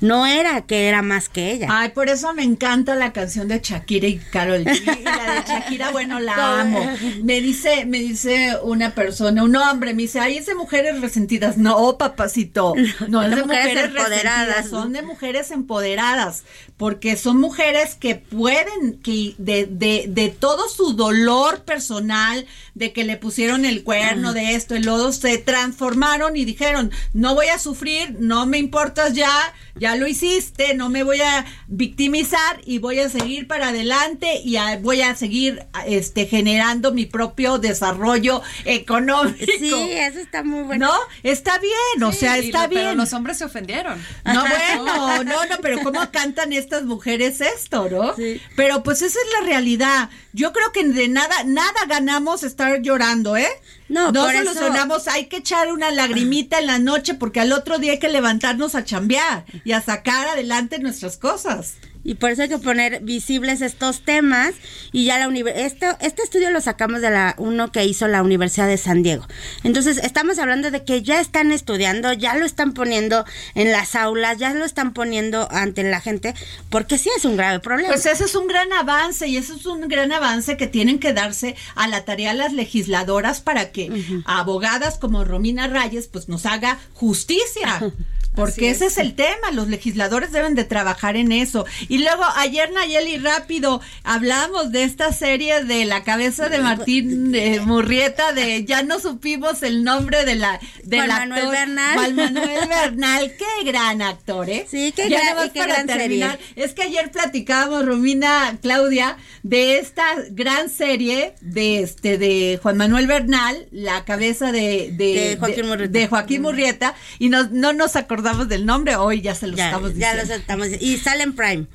[0.00, 1.68] No era que era más que ella.
[1.70, 5.00] Ay, por eso me encanta la canción de Shakira y Carol G.
[5.00, 6.80] Y la de Shakira, bueno, la amo.
[7.22, 11.58] Me dice, me dice una persona, un hombre, me dice, ay, es de mujeres resentidas.
[11.58, 12.74] No, papacito,
[13.08, 14.70] no es de, mujeres, empoderadas.
[14.70, 16.44] Son de mujeres empoderadas,
[16.78, 23.04] porque son mujeres que pueden, que de, de, de todo su dolor personal, de que
[23.04, 27.58] le pusieron el cuerno, de esto, el lodo, se transformaron y dijeron, no voy a
[27.58, 29.30] sufrir, no me importas ya,
[29.74, 34.56] ya lo hiciste, no me voy a victimizar y voy a seguir para adelante y
[34.82, 39.44] voy a seguir este generando mi propio desarrollo económico.
[39.58, 40.86] Sí, eso está muy bueno.
[40.86, 42.82] No, está bien, o sea, está bien.
[42.82, 44.00] Pero los hombres se ofendieron.
[44.24, 48.14] No, bueno, no, no, pero cómo cantan estas mujeres esto, ¿no?
[48.16, 48.40] Sí.
[48.56, 50.10] Pero pues esa es la realidad.
[50.32, 53.48] Yo creo que de nada, nada ganamos estar llorando, ¿eh?
[53.90, 57.92] No, no solucionamos, hay que echar una lagrimita en la noche porque al otro día
[57.92, 61.74] hay que levantarnos a chambear y a sacar adelante nuestras cosas.
[62.02, 64.54] Y por eso hay que poner visibles estos temas
[64.92, 68.66] y ya la este, este estudio lo sacamos de la uno que hizo la Universidad
[68.66, 69.26] de San Diego.
[69.64, 73.24] Entonces, estamos hablando de que ya están estudiando, ya lo están poniendo
[73.54, 76.34] en las aulas, ya lo están poniendo ante la gente,
[76.70, 77.92] porque sí es un grave problema.
[77.92, 81.12] Pues ese es un gran avance y eso es un gran avance que tienen que
[81.12, 83.90] darse a la tarea las legisladoras para que
[84.24, 87.80] abogadas como Romina Reyes pues nos haga justicia.
[88.34, 88.98] Porque ese es.
[88.98, 91.66] el tema, los legisladores deben de trabajar en eso.
[91.88, 97.32] Y luego ayer Nayeli rápido hablamos de esta serie de la cabeza de Martín
[97.64, 101.94] Murrieta de ya no supimos el nombre de la del Juan Manuel Bernal.
[101.94, 104.66] Juan Manuel Bernal, qué gran actor, ¿eh?
[104.70, 106.38] Sí, qué, gran, qué gran serie.
[106.54, 113.08] Es que ayer platicábamos Romina Claudia de esta gran serie de este de Juan Manuel
[113.08, 115.98] Bernal, la cabeza de de, Joaquín, Murrieta.
[115.98, 119.56] de Joaquín Murrieta y nos, no nos acordamos acordamos del nombre, hoy ya se lo
[119.56, 120.22] estamos diciendo.
[120.22, 121.66] Ya lo estamos Y sale en Prime.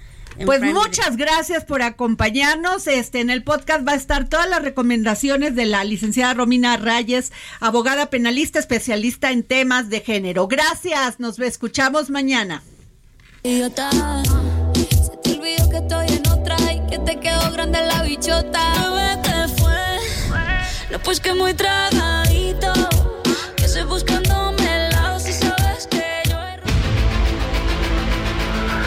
[0.45, 2.85] pues muchas gracias por acompañarnos.
[2.87, 7.31] Este en el podcast va a estar todas las recomendaciones de la licenciada Romina Reyes,
[7.59, 10.47] abogada penalista especialista en temas de género.
[10.47, 12.61] Gracias, nos escuchamos mañana.
[13.43, 18.73] Se te olvidó que estoy en otra y que te quedó grande la bichota.
[20.91, 22.71] No, pues que muy tragadito,